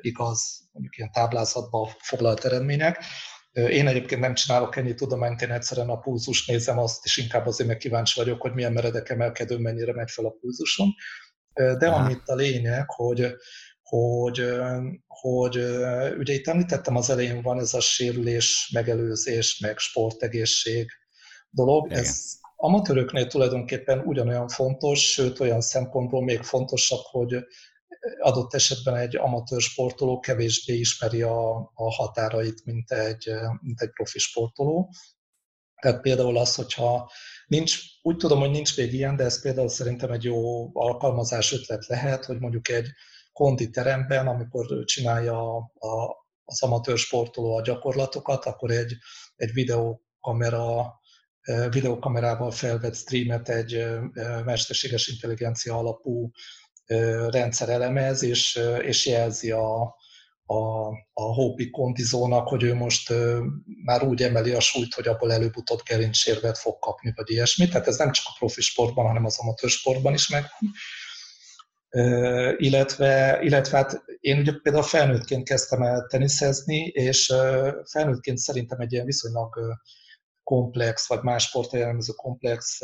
igaz, 0.00 0.68
mondjuk 0.72 0.96
ilyen 0.96 1.12
táblázatba 1.12 1.90
foglalt 1.98 2.44
eredmények, 2.44 3.04
én 3.52 3.86
egyébként 3.86 4.20
nem 4.20 4.34
csinálok 4.34 4.76
ennyi 4.76 4.94
tudományt, 4.94 5.42
én 5.42 5.50
egyszerűen 5.50 5.88
a 5.88 5.98
pulzus 5.98 6.46
nézem 6.46 6.78
azt, 6.78 7.04
és 7.04 7.16
inkább 7.16 7.46
azért 7.46 7.68
meg 7.68 7.78
kíváncsi 7.78 8.20
vagyok, 8.20 8.40
hogy 8.40 8.52
milyen 8.52 8.72
meredek 8.72 9.08
emelkedő, 9.08 9.58
mennyire 9.58 9.92
megy 9.92 10.10
fel 10.10 10.24
a 10.24 10.36
pulzusom. 10.40 10.88
De 11.54 11.88
Aha. 11.88 12.04
amit 12.04 12.22
a 12.28 12.34
lényeg, 12.34 12.90
hogy, 12.90 13.26
hogy, 13.82 14.44
hogy 15.06 15.56
ugye 16.18 16.32
itt 16.32 16.46
említettem 16.46 16.96
az 16.96 17.10
elején 17.10 17.42
van 17.42 17.58
ez 17.58 17.74
a 17.74 17.80
sérülés, 17.80 18.70
megelőzés, 18.74 19.58
meg 19.58 19.78
sportegészség 19.78 20.90
dolog. 21.50 21.86
Igen. 21.86 21.98
Ez 21.98 22.38
amatőröknél 22.56 23.26
tulajdonképpen 23.26 23.98
ugyanolyan 23.98 24.48
fontos, 24.48 25.12
sőt 25.12 25.40
olyan 25.40 25.60
szempontból 25.60 26.24
még 26.24 26.42
fontosabb, 26.42 27.02
hogy 27.02 27.36
adott 28.20 28.54
esetben 28.54 28.96
egy 28.96 29.16
amatőr 29.16 29.60
sportoló 29.60 30.18
kevésbé 30.18 30.74
ismeri 30.74 31.22
a, 31.22 31.56
a 31.74 31.94
határait, 31.94 32.64
mint 32.64 32.90
egy, 32.90 33.30
mint 33.60 33.80
egy 33.80 33.90
profi 33.90 34.18
sportoló. 34.18 34.90
Tehát 35.80 36.00
például 36.00 36.38
az, 36.38 36.54
hogyha 36.54 37.10
nincs, 37.46 37.78
úgy 38.02 38.16
tudom, 38.16 38.38
hogy 38.38 38.50
nincs 38.50 38.76
még 38.76 38.92
ilyen, 38.92 39.16
de 39.16 39.24
ez 39.24 39.42
például 39.42 39.68
szerintem 39.68 40.10
egy 40.10 40.24
jó 40.24 40.70
alkalmazás 40.72 41.52
ötlet 41.52 41.86
lehet, 41.86 42.24
hogy 42.24 42.38
mondjuk 42.38 42.68
egy 42.68 42.88
konditeremben, 43.32 44.26
amikor 44.26 44.84
csinálja 44.84 45.56
a, 45.56 46.26
az 46.44 46.62
amatőr 46.62 46.98
sportoló 46.98 47.56
a 47.56 47.62
gyakorlatokat, 47.62 48.44
akkor 48.44 48.70
egy, 48.70 48.96
egy 49.36 49.52
videókamera 49.52 50.98
videókamerával 51.70 52.50
felvett 52.50 52.94
streamet 52.94 53.48
egy 53.48 53.86
mesterséges 54.44 55.08
intelligencia 55.08 55.78
alapú 55.78 56.30
rendszer 57.30 57.68
elemez, 57.68 58.22
és, 58.22 58.60
és 58.82 59.06
jelzi 59.06 59.50
a, 59.50 59.94
a, 60.46 60.88
a 61.12 61.22
hópi 61.22 61.70
kondizónak, 61.70 62.48
hogy 62.48 62.62
ő 62.62 62.74
most 62.74 63.12
már 63.84 64.02
úgy 64.02 64.22
emeli 64.22 64.52
a 64.52 64.60
súlyt, 64.60 64.94
hogy 64.94 65.08
abból 65.08 65.32
előbb-utóbb 65.32 65.82
gerincsérvet 65.84 66.58
fog 66.58 66.78
kapni, 66.78 67.12
vagy 67.16 67.30
ilyesmi. 67.30 67.68
Tehát 67.68 67.86
ez 67.86 67.96
nem 67.96 68.12
csak 68.12 68.24
a 68.28 68.34
profi 68.38 68.60
sportban, 68.60 69.06
hanem 69.06 69.24
az 69.24 69.38
amatőr 69.38 69.70
sportban 69.70 70.14
is 70.14 70.28
megvan. 70.28 70.72
illetve, 72.56 73.38
illetve 73.42 73.76
hát 73.76 74.04
én 74.20 74.38
ugye 74.38 74.52
például 74.62 74.84
felnőttként 74.84 75.44
kezdtem 75.44 75.82
el 75.82 76.06
teniszezni, 76.06 76.78
és 76.78 77.32
felnőttként 77.90 78.38
szerintem 78.38 78.80
egy 78.80 78.92
ilyen 78.92 79.06
viszonylag 79.06 79.58
komplex, 80.50 81.08
vagy 81.08 81.22
más 81.22 81.44
sportjellemző 81.44 82.12
komplex 82.12 82.80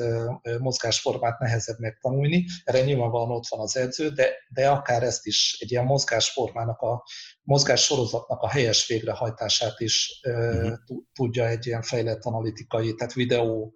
mozgásformát 0.58 1.38
nehezebb 1.38 1.78
megtanulni. 1.78 2.44
Erre 2.64 2.80
nyilvánvalóan 2.80 3.30
ott 3.30 3.46
van 3.48 3.60
az 3.60 3.76
edző, 3.76 4.08
de, 4.08 4.30
de 4.48 4.68
akár 4.68 5.02
ezt 5.02 5.26
is, 5.26 5.56
egy 5.60 5.70
ilyen 5.70 5.84
mozgásformának, 5.84 6.80
a 6.80 7.04
mozgássorozatnak 7.42 8.40
a 8.40 8.48
helyes 8.48 8.86
végrehajtását 8.86 9.80
is 9.80 10.20
uh-huh. 10.22 10.78
tudja 11.12 11.46
egy 11.48 11.66
ilyen 11.66 11.82
fejlett 11.82 12.24
analitikai, 12.24 12.94
tehát 12.94 13.12
videó 13.12 13.74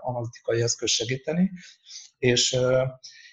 analitikai 0.00 0.62
eszköz 0.62 0.90
segíteni. 0.90 1.50
És 2.18 2.58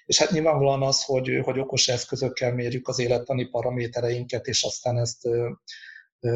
És 0.05 0.17
hát 0.17 0.31
nyilvánvalóan 0.31 0.83
az, 0.83 1.03
hogy, 1.03 1.39
hogy 1.43 1.59
okos 1.59 1.87
eszközökkel 1.87 2.53
mérjük 2.53 2.87
az 2.87 2.99
élettani 2.99 3.45
paramétereinket, 3.45 4.47
és 4.47 4.63
aztán 4.63 4.97
ezt 4.97 5.27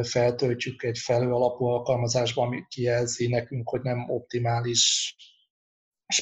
feltöltjük 0.03 0.83
egy 0.83 0.97
felő 0.97 1.31
alapú 1.31 1.65
alkalmazásba, 1.65 2.41
ami 2.41 2.63
kijelzi 2.67 3.27
nekünk, 3.27 3.69
hogy 3.69 3.81
nem 3.81 4.09
optimális 4.09 5.15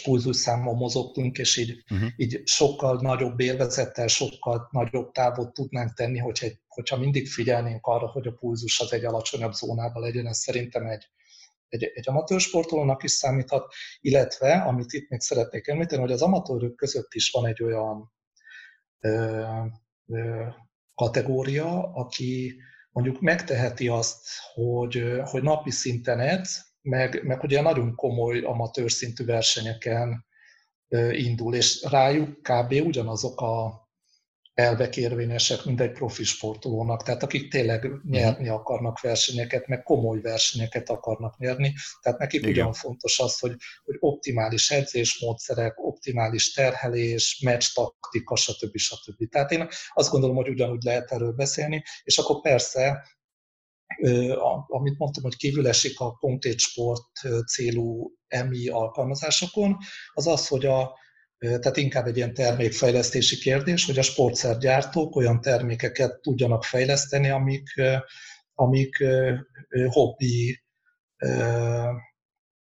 pulzusszámmal 0.03 0.73
mozogtunk, 0.73 1.37
és 1.37 1.57
így, 1.57 1.83
uh-huh. 1.91 2.09
így 2.15 2.41
sokkal 2.45 2.99
nagyobb 3.01 3.39
élvezettel, 3.39 4.07
sokkal 4.07 4.67
nagyobb 4.71 5.11
távot 5.11 5.53
tudnánk 5.53 5.93
tenni, 5.93 6.17
hogyha, 6.17 6.47
hogyha 6.67 6.97
mindig 6.97 7.27
figyelnénk 7.27 7.85
arra, 7.85 8.07
hogy 8.07 8.27
a 8.27 8.31
pulzus 8.31 8.79
az 8.79 8.93
egy 8.93 9.05
alacsonyabb 9.05 9.53
zónában 9.53 10.01
legyen. 10.01 10.27
Ez 10.27 10.37
szerintem 10.37 10.85
egy, 10.85 11.09
egy, 11.67 11.83
egy 11.83 12.09
amatőr 12.09 12.39
sportolónak 12.39 13.03
is 13.03 13.11
számíthat, 13.11 13.73
illetve, 13.99 14.53
amit 14.53 14.93
itt 14.93 15.09
még 15.09 15.21
szeretnék 15.21 15.67
említeni, 15.67 16.01
hogy 16.01 16.11
az 16.11 16.21
amatőrök 16.21 16.75
között 16.75 17.13
is 17.13 17.31
van 17.31 17.45
egy 17.45 17.63
olyan 17.63 18.13
ö, 18.99 19.45
ö, 20.07 20.45
kategória, 20.95 21.93
aki 21.93 22.55
mondjuk 22.93 23.21
megteheti 23.21 23.87
azt, 23.87 24.17
hogy, 24.53 25.21
hogy 25.23 25.43
napi 25.43 25.71
szinten 25.71 26.19
edz, 26.19 26.71
meg, 26.81 27.23
meg 27.23 27.43
ugye 27.43 27.61
nagyon 27.61 27.95
komoly 27.95 28.39
amatőr 28.39 28.91
szintű 28.91 29.25
versenyeken 29.25 30.25
indul, 31.11 31.55
és 31.55 31.85
rájuk 31.89 32.41
kb. 32.41 32.71
ugyanazok 32.71 33.41
a 33.41 33.82
elvek 34.53 34.97
érvényesek, 34.97 35.65
mint 35.65 35.81
egy 35.81 35.91
profi 35.91 36.23
sportolónak, 36.23 37.03
tehát 37.03 37.23
akik 37.23 37.51
tényleg 37.51 37.83
mhm. 37.83 38.09
nyerni 38.09 38.47
akarnak 38.47 38.99
versenyeket, 38.99 39.67
meg 39.67 39.83
komoly 39.83 40.21
versenyeket 40.21 40.89
akarnak 40.89 41.37
nyerni, 41.37 41.73
tehát 42.01 42.19
nekik 42.19 42.39
Igen. 42.39 42.51
ugyan 42.51 42.73
fontos 42.73 43.19
az, 43.19 43.39
hogy, 43.39 43.55
hogy 43.83 43.95
optimális 43.99 44.71
edzésmódszerek, 44.71 45.79
optimális 45.79 46.53
terhelés, 46.53 47.39
meccs 47.43 47.65
taktika, 47.73 48.35
stb. 48.35 48.77
stb. 48.77 49.29
Tehát 49.29 49.51
én 49.51 49.67
azt 49.93 50.09
gondolom, 50.09 50.35
hogy 50.35 50.49
ugyanúgy 50.49 50.83
lehet 50.83 51.11
erről 51.11 51.31
beszélni, 51.31 51.83
és 52.03 52.17
akkor 52.17 52.41
persze 52.41 53.07
amit 54.67 54.97
mondtam, 54.97 55.23
hogy 55.23 55.35
kívül 55.35 55.67
esik 55.67 55.99
a 55.99 56.11
konkrét 56.11 56.59
sport 56.59 57.03
célú 57.47 58.11
EMI 58.27 58.67
alkalmazásokon, 58.67 59.77
az 60.13 60.27
az, 60.27 60.47
hogy 60.47 60.65
a, 60.65 60.97
tehát 61.43 61.77
inkább 61.77 62.07
egy 62.07 62.17
ilyen 62.17 62.33
termékfejlesztési 62.33 63.37
kérdés, 63.37 63.85
hogy 63.85 63.97
a 63.97 64.01
sportszergyártók 64.01 65.15
olyan 65.15 65.41
termékeket 65.41 66.21
tudjanak 66.21 66.63
fejleszteni, 66.63 67.29
amik, 67.29 67.67
amik 68.53 69.03
hobbi 69.87 70.63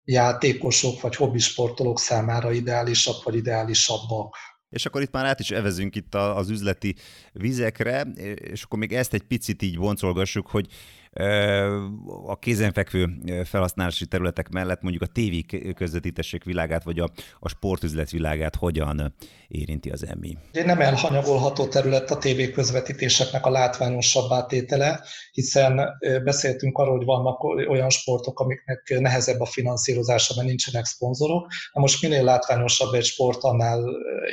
játékosok 0.03 1.01
vagy 1.01 1.15
hobbi 1.15 1.39
sportolók 1.39 1.99
számára 1.99 2.51
ideálisabb 2.51 3.23
vagy 3.23 3.35
ideálisabbak. 3.35 4.35
És 4.69 4.85
akkor 4.85 5.01
itt 5.01 5.11
már 5.11 5.25
át 5.25 5.39
is 5.39 5.51
evezünk 5.51 5.95
itt 5.95 6.15
az 6.15 6.49
üzleti 6.49 6.95
vizekre, 7.31 8.01
és 8.35 8.63
akkor 8.63 8.79
még 8.79 8.93
ezt 8.93 9.13
egy 9.13 9.23
picit 9.23 9.61
így 9.61 9.77
boncolgassuk, 9.77 10.47
hogy 10.47 10.67
a 12.25 12.39
kézenfekvő 12.39 13.09
felhasználási 13.45 14.05
területek 14.05 14.49
mellett 14.49 14.81
mondjuk 14.81 15.03
a 15.03 15.05
tévé 15.05 15.45
közvetítések 15.75 16.43
világát, 16.43 16.83
vagy 16.83 16.99
a, 16.99 17.09
a 17.39 17.49
sportüzlet 17.49 18.09
világát 18.09 18.55
hogyan 18.55 19.13
érinti 19.47 19.89
az 19.89 20.05
EMI? 20.05 20.37
Nem 20.51 20.81
elhanyagolható 20.81 21.67
terület 21.67 22.11
a 22.11 22.17
tévé 22.17 22.51
közvetítéseknek 22.51 23.45
a 23.45 23.49
látványosabb 23.49 24.31
átétele, 24.31 25.03
hiszen 25.31 25.97
beszéltünk 26.23 26.77
arról, 26.77 26.97
hogy 26.97 27.05
vannak 27.05 27.43
olyan 27.43 27.89
sportok, 27.89 28.39
amiknek 28.39 28.95
nehezebb 28.99 29.39
a 29.39 29.45
finanszírozása, 29.45 30.33
mert 30.35 30.47
nincsenek 30.47 30.85
szponzorok. 30.85 31.47
Na 31.73 31.81
most 31.81 32.01
minél 32.01 32.23
látványosabb 32.23 32.93
egy 32.93 33.05
sport, 33.05 33.43
annál 33.43 33.83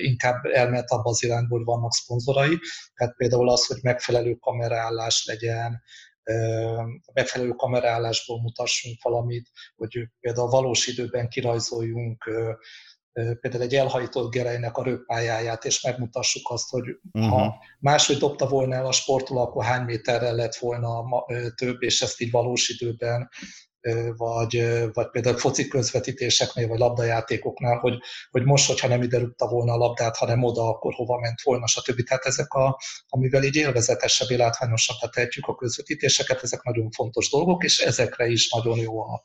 inkább 0.02 0.44
elmehet 0.44 0.90
abba 0.90 1.10
az 1.10 1.22
irányba, 1.24 1.56
hogy 1.56 1.64
vannak 1.64 1.92
szponzorai. 1.92 2.58
Tehát 2.94 3.14
például 3.16 3.48
az, 3.48 3.66
hogy 3.66 3.78
megfelelő 3.82 4.34
kameraállás 4.34 5.24
legyen, 5.26 5.82
megfelelő 7.12 7.50
kamerálásból 7.50 8.40
mutassunk 8.40 9.02
valamit, 9.02 9.50
hogy 9.76 10.08
például 10.20 10.48
valós 10.48 10.86
időben 10.86 11.28
kirajzoljunk 11.28 12.24
például 13.14 13.62
egy 13.62 13.74
elhajtott 13.74 14.32
gerejnek 14.32 14.76
a 14.76 14.82
röppályáját, 14.82 15.64
és 15.64 15.82
megmutassuk 15.82 16.50
azt, 16.50 16.70
hogy 16.70 16.84
uh-huh. 17.12 17.32
ha 17.32 17.56
máshogy 17.78 18.16
dobta 18.16 18.48
volna 18.48 18.74
el 18.74 18.86
a 18.86 18.92
sportoló, 18.92 19.40
akkor 19.40 19.64
hány 19.64 19.84
méterrel 19.84 20.34
lett 20.34 20.54
volna 20.54 21.04
több, 21.54 21.82
és 21.82 22.02
ezt 22.02 22.20
így 22.20 22.30
valós 22.30 22.68
időben 22.68 23.28
vagy, 24.16 24.64
vagy 24.92 25.10
például 25.10 25.36
foci 25.36 25.68
közvetítéseknél, 25.68 26.68
vagy 26.68 26.78
labdajátékoknál, 26.78 27.78
hogy, 27.78 27.98
hogy 28.30 28.44
most, 28.44 28.66
hogyha 28.66 28.88
nem 28.88 29.02
ide 29.02 29.18
rúgta 29.18 29.48
volna 29.48 29.72
a 29.72 29.76
labdát, 29.76 30.16
hanem 30.16 30.42
oda, 30.42 30.68
akkor 30.68 30.92
hova 30.94 31.20
ment 31.20 31.42
volna, 31.42 31.66
stb. 31.66 32.02
Tehát 32.02 32.24
ezek, 32.24 32.52
a, 32.52 32.80
amivel 33.08 33.44
így 33.44 33.56
élvezetesebb, 33.56 34.28
látványosabbá 34.28 35.08
tehetjük 35.08 35.46
a 35.46 35.54
közvetítéseket, 35.54 36.42
ezek 36.42 36.62
nagyon 36.62 36.90
fontos 36.90 37.30
dolgok, 37.30 37.64
és 37.64 37.78
ezekre 37.78 38.26
is 38.26 38.50
nagyon 38.50 38.78
jó 38.78 39.00
a, 39.00 39.22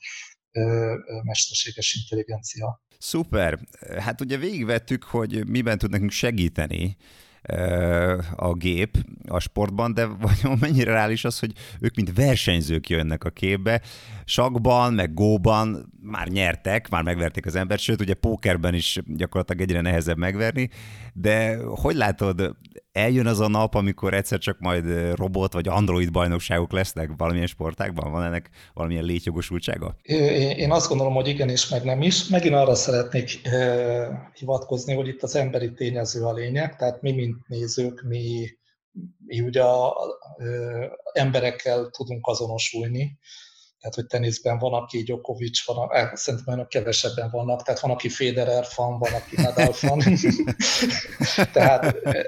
mesterséges 1.23 1.97
intelligencia. 2.01 2.81
Szuper. 2.97 3.59
Hát 3.99 4.21
ugye 4.21 4.37
végigvettük, 4.37 5.03
hogy 5.03 5.47
miben 5.47 5.77
tud 5.77 5.89
nekünk 5.89 6.11
segíteni 6.11 6.97
a 8.35 8.53
gép 8.53 8.97
a 9.27 9.39
sportban, 9.39 9.93
de 9.93 10.05
vajon 10.05 10.57
mennyire 10.59 10.91
reális 10.91 11.25
az, 11.25 11.39
hogy 11.39 11.53
ők 11.79 11.95
mint 11.95 12.13
versenyzők 12.13 12.89
jönnek 12.89 13.23
a 13.23 13.29
képbe. 13.29 13.81
Sakban, 14.25 14.93
meg 14.93 15.13
góban 15.13 15.93
már 16.01 16.27
nyertek, 16.27 16.89
már 16.89 17.03
megverték 17.03 17.45
az 17.45 17.55
embert, 17.55 17.81
sőt, 17.81 18.01
ugye 18.01 18.13
pókerben 18.13 18.73
is 18.73 18.99
gyakorlatilag 19.05 19.61
egyre 19.61 19.81
nehezebb 19.81 20.17
megverni, 20.17 20.69
de 21.13 21.57
hogy 21.65 21.95
látod, 21.95 22.55
eljön 22.91 23.27
az 23.27 23.39
a 23.39 23.47
nap, 23.47 23.75
amikor 23.75 24.13
egyszer 24.13 24.39
csak 24.39 24.59
majd 24.59 25.15
robot 25.15 25.53
vagy 25.53 25.67
android 25.67 26.11
bajnokságok 26.11 26.71
lesznek 26.71 27.11
valamilyen 27.17 27.47
sportákban? 27.47 28.11
Van 28.11 28.23
ennek 28.23 28.49
valamilyen 28.73 29.03
létjogosultsága? 29.03 29.95
Én 30.57 30.71
azt 30.71 30.87
gondolom, 30.87 31.13
hogy 31.13 31.27
igenis, 31.27 31.69
meg 31.69 31.83
nem 31.83 32.01
is. 32.01 32.27
Megint 32.27 32.55
arra 32.55 32.75
szeretnék 32.75 33.41
hivatkozni, 34.33 34.93
hogy 34.93 35.07
itt 35.07 35.23
az 35.23 35.35
emberi 35.35 35.73
tényező 35.73 36.23
a 36.23 36.33
lényeg, 36.33 36.75
tehát 36.75 37.01
mi, 37.01 37.11
mint 37.11 37.47
nézők, 37.47 38.03
mi, 38.07 38.49
mi 39.25 39.41
ugye 39.41 39.63
a, 39.63 39.95
emberekkel 41.13 41.89
tudunk 41.89 42.27
azonosulni, 42.27 43.17
tehát, 43.79 43.95
hogy 43.95 44.05
teniszben 44.05 44.57
van, 44.57 44.73
aki 44.73 45.03
Djokovic, 45.03 45.65
van, 45.65 45.87
a, 45.87 45.97
eh, 45.97 46.09
szerintem 46.13 46.53
olyanok 46.53 46.69
kevesebben 46.69 47.29
vannak, 47.31 47.63
tehát 47.63 47.79
van, 47.79 47.91
aki 47.91 48.09
Federer 48.09 48.65
fan, 48.65 48.99
van, 48.99 49.13
aki 49.13 49.41
Nadal 49.41 49.73
fan. 49.73 49.99
tehát, 51.53 51.83
eh, 52.03 52.23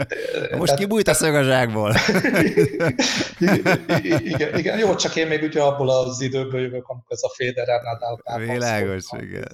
Most 0.57 0.65
tehát, 0.65 0.79
kibújt 0.79 1.07
a 1.07 1.13
szög 1.13 1.35
a 1.35 1.43
zsákból. 1.43 1.95
igen, 4.33 4.57
igen, 4.57 4.77
jó, 4.77 4.95
csak 4.95 5.15
én 5.15 5.27
még 5.27 5.43
ugye 5.43 5.61
abból 5.61 5.89
az 5.89 6.21
időből 6.21 6.61
jövök, 6.61 6.87
amikor 6.87 7.15
ez 7.15 7.23
a 7.23 7.29
Federer 7.35 7.81
Nadal 7.81 8.21
pár 8.23 8.39
Világos, 8.39 9.03
igen. 9.19 9.47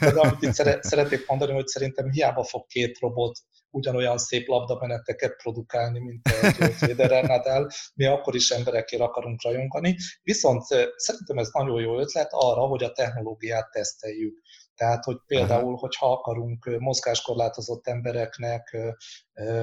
De 0.00 0.20
amit 0.20 0.42
itt 0.42 0.82
szeretnék 0.82 1.26
mondani, 1.26 1.52
hogy 1.52 1.66
szerintem 1.66 2.10
hiába 2.10 2.44
fog 2.44 2.66
két 2.66 2.98
robot 2.98 3.38
ugyanolyan 3.70 4.18
szép 4.18 4.48
labdameneteket 4.48 5.36
produkálni, 5.36 5.98
mint 5.98 6.28
egy 6.42 6.72
Federer 6.72 7.24
Nadal, 7.24 7.70
mi 7.94 8.06
akkor 8.06 8.34
is 8.34 8.50
emberekért 8.50 9.02
akarunk 9.02 9.42
rajongani. 9.42 9.96
Viszont 10.22 10.62
szerintem 10.96 11.38
ez 11.38 11.48
nagyon 11.52 11.80
jó 11.80 11.98
ötlet 12.00 12.28
arra, 12.30 12.60
hogy 12.60 12.82
a 12.82 12.92
technológiát 12.92 13.70
teszteljük. 13.70 14.38
Tehát, 14.74 15.04
hogy 15.04 15.16
például, 15.26 15.76
hogyha 15.76 16.12
akarunk 16.12 16.76
mozgáskorlátozott 16.78 17.86
embereknek 17.86 18.76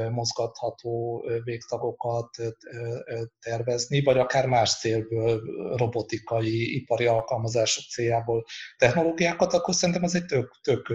mozgatható 0.10 1.24
végtagokat 1.44 2.30
tervezni, 3.40 4.04
vagy 4.04 4.18
akár 4.18 4.48
más 4.48 4.80
célból, 4.80 5.42
robotikai, 5.78 6.76
ipari 6.76 7.06
alkalmazások 7.06 7.84
céljából 7.84 8.46
technológiákat, 8.78 9.54
akkor 9.54 9.74
szerintem 9.74 10.04
ez 10.04 10.16
egy 10.16 10.26
tök, 10.26 10.60
tök 10.62 10.94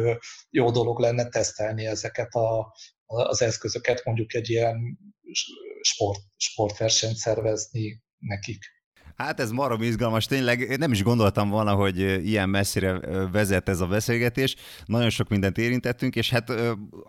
jó 0.51 0.71
dolog 0.71 0.99
lenne 0.99 1.29
tesztelni 1.29 1.87
ezeket 1.87 2.35
a, 2.35 2.75
az 3.11 3.43
eszközöket, 3.43 4.05
mondjuk 4.05 4.35
egy 4.35 4.51
ilyen 4.51 4.99
sport, 5.81 6.21
sportversenyt 6.37 7.17
szervezni 7.17 8.03
nekik. 8.19 8.65
Hát 9.21 9.41
ez 9.41 9.51
marom 9.51 9.83
izgalmas, 9.83 10.25
tényleg 10.27 10.79
nem 10.79 10.93
is 10.93 11.03
gondoltam 11.03 11.49
volna, 11.49 11.75
hogy 11.75 12.27
ilyen 12.27 12.49
messzire 12.49 13.01
vezet 13.33 13.69
ez 13.69 13.81
a 13.81 13.87
beszélgetés. 13.87 14.55
Nagyon 14.85 15.11
sok 15.11 15.29
mindent 15.29 15.59
érintettünk, 15.59 16.17
és 16.17 16.31
hát 16.31 16.53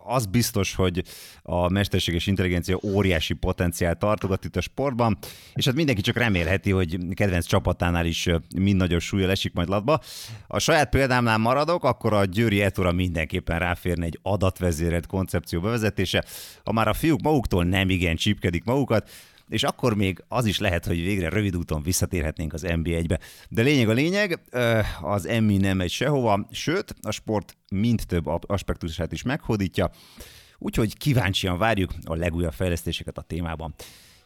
az 0.06 0.26
biztos, 0.26 0.76
hogy 0.76 1.04
a 1.42 1.70
mesterséges 1.70 2.28
intelligencia 2.28 2.80
óriási 2.84 3.34
potenciál 3.34 3.96
tartogat 3.96 4.46
itt 4.46 4.56
a 4.56 4.62
sportban, 4.62 5.18
és 5.54 5.66
hát 5.66 5.76
mindenki 5.76 6.02
csak 6.02 6.18
remélheti, 6.18 6.72
hogy 6.72 6.98
kedvenc 7.14 7.46
csapatánál 7.46 8.06
is 8.06 8.30
mind 8.56 8.78
nagyobb 8.78 9.02
súlya 9.02 9.30
esik 9.30 9.54
majd 9.54 9.68
latba. 9.68 10.00
A 10.48 10.60
saját 10.60 10.90
példámnál 10.90 11.38
maradok, 11.38 11.84
akkor 11.84 12.14
a 12.14 12.26
Győri 12.26 12.62
Etora 12.62 12.92
mindenképpen 12.92 13.60
ráférne 13.60 14.06
egy 14.06 14.20
adatvezérelt 14.22 15.06
koncepció 15.06 15.62
bevezetése. 15.62 16.24
Ha 16.64 16.72
már 16.72 16.88
a 16.88 16.94
fiúk 16.94 17.22
maguktól 17.22 17.64
nem 17.64 17.90
igen 17.90 18.16
csípkedik 18.16 18.64
magukat, 18.64 19.10
és 19.52 19.64
akkor 19.64 19.96
még 19.96 20.24
az 20.28 20.46
is 20.46 20.60
lehet, 20.60 20.86
hogy 20.86 21.02
végre 21.02 21.30
rövid 21.30 21.56
úton 21.56 21.82
visszatérhetnénk 21.82 22.54
az 22.54 22.64
NB1-be. 22.68 23.20
De 23.50 23.62
lényeg 23.62 23.90
a 23.90 23.94
lényeg, 23.94 24.42
az 25.02 25.26
emmi 25.26 25.58
nem 25.58 25.78
megy 25.78 25.90
sehova, 25.90 26.48
sőt, 26.52 26.96
a 27.02 27.12
sport 27.12 27.58
mind 27.70 28.02
több 28.08 28.26
aspektusát 28.48 29.12
is 29.12 29.22
meghódítja, 29.22 29.92
úgyhogy 30.58 30.98
kíváncsian 30.98 31.58
várjuk 31.58 31.92
a 32.04 32.16
legújabb 32.16 32.54
fejlesztéseket 32.54 33.18
a 33.18 33.22
témában. 33.22 33.74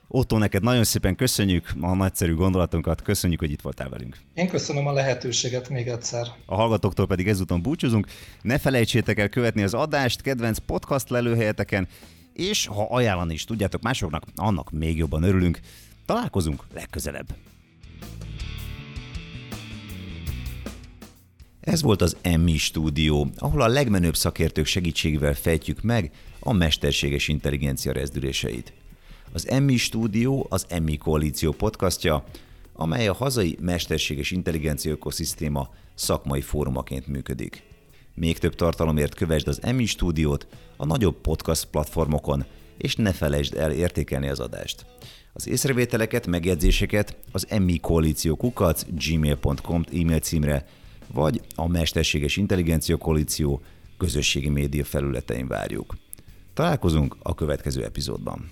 Otto, 0.07 0.37
neked 0.37 0.63
nagyon 0.63 0.83
szépen 0.83 1.15
köszönjük 1.15 1.71
a 1.81 1.95
nagyszerű 1.95 2.33
gondolatunkat, 2.33 3.01
köszönjük, 3.01 3.39
hogy 3.39 3.51
itt 3.51 3.61
voltál 3.61 3.89
velünk. 3.89 4.17
Én 4.33 4.47
köszönöm 4.47 4.87
a 4.87 4.91
lehetőséget 4.91 5.69
még 5.69 5.87
egyszer. 5.87 6.27
A 6.45 6.55
hallgatóktól 6.55 7.07
pedig 7.07 7.27
ezúton 7.27 7.61
búcsúzunk. 7.61 8.07
Ne 8.41 8.57
felejtsétek 8.57 9.19
el 9.19 9.29
követni 9.29 9.63
az 9.63 9.73
adást 9.73 10.21
kedvenc 10.21 10.57
podcast 10.57 11.09
lelőhelyeteken, 11.09 11.87
és 12.35 12.65
ha 12.65 12.87
ajánlani 12.89 13.33
is 13.33 13.43
tudjátok 13.43 13.81
másoknak, 13.81 14.23
annak 14.35 14.71
még 14.71 14.97
jobban 14.97 15.23
örülünk. 15.23 15.59
Találkozunk 16.05 16.63
legközelebb. 16.73 17.35
Ez 21.59 21.81
volt 21.81 22.01
az 22.01 22.17
Emmi 22.21 22.57
stúdió, 22.57 23.29
ahol 23.37 23.61
a 23.61 23.67
legmenőbb 23.67 24.15
szakértők 24.15 24.65
segítségével 24.65 25.33
fejtjük 25.33 25.81
meg 25.81 26.11
a 26.39 26.53
mesterséges 26.53 27.27
intelligencia 27.27 27.91
rezdüléseit. 27.91 28.73
Az 29.31 29.47
Emmi 29.47 29.77
stúdió 29.77 30.47
az 30.49 30.65
Emmi 30.69 30.97
Koalíció 30.97 31.51
podcastja, 31.51 32.23
amely 32.73 33.07
a 33.07 33.13
hazai 33.13 33.57
mesterséges 33.61 34.31
intelligencia 34.31 34.91
ökoszisztéma 34.91 35.69
szakmai 35.93 36.41
fórumaként 36.41 37.07
működik. 37.07 37.74
Még 38.15 38.37
több 38.37 38.55
tartalomért 38.55 39.15
kövesd 39.15 39.47
az 39.47 39.59
Emmi 39.63 39.85
stúdiót 39.85 40.47
a 40.77 40.85
nagyobb 40.85 41.15
podcast 41.15 41.65
platformokon, 41.65 42.45
és 42.77 42.95
ne 42.95 43.11
felejtsd 43.11 43.53
el 43.53 43.71
értékelni 43.71 44.29
az 44.29 44.39
adást. 44.39 44.85
Az 45.33 45.47
észrevételeket, 45.47 46.27
megjegyzéseket 46.27 47.17
az 47.31 47.45
Emmi 47.49 47.79
Koalíció 47.79 48.35
kukac 48.35 48.85
gmail.com 48.89 49.83
e-mail 49.93 50.19
címre, 50.19 50.67
vagy 51.13 51.41
a 51.55 51.67
Mesterséges 51.67 52.37
Intelligencia 52.37 52.97
Koalíció 52.97 53.61
közösségi 53.97 54.49
média 54.49 54.83
felületein 54.83 55.47
várjuk. 55.47 55.95
Találkozunk 56.53 57.15
a 57.19 57.33
következő 57.33 57.83
epizódban. 57.83 58.49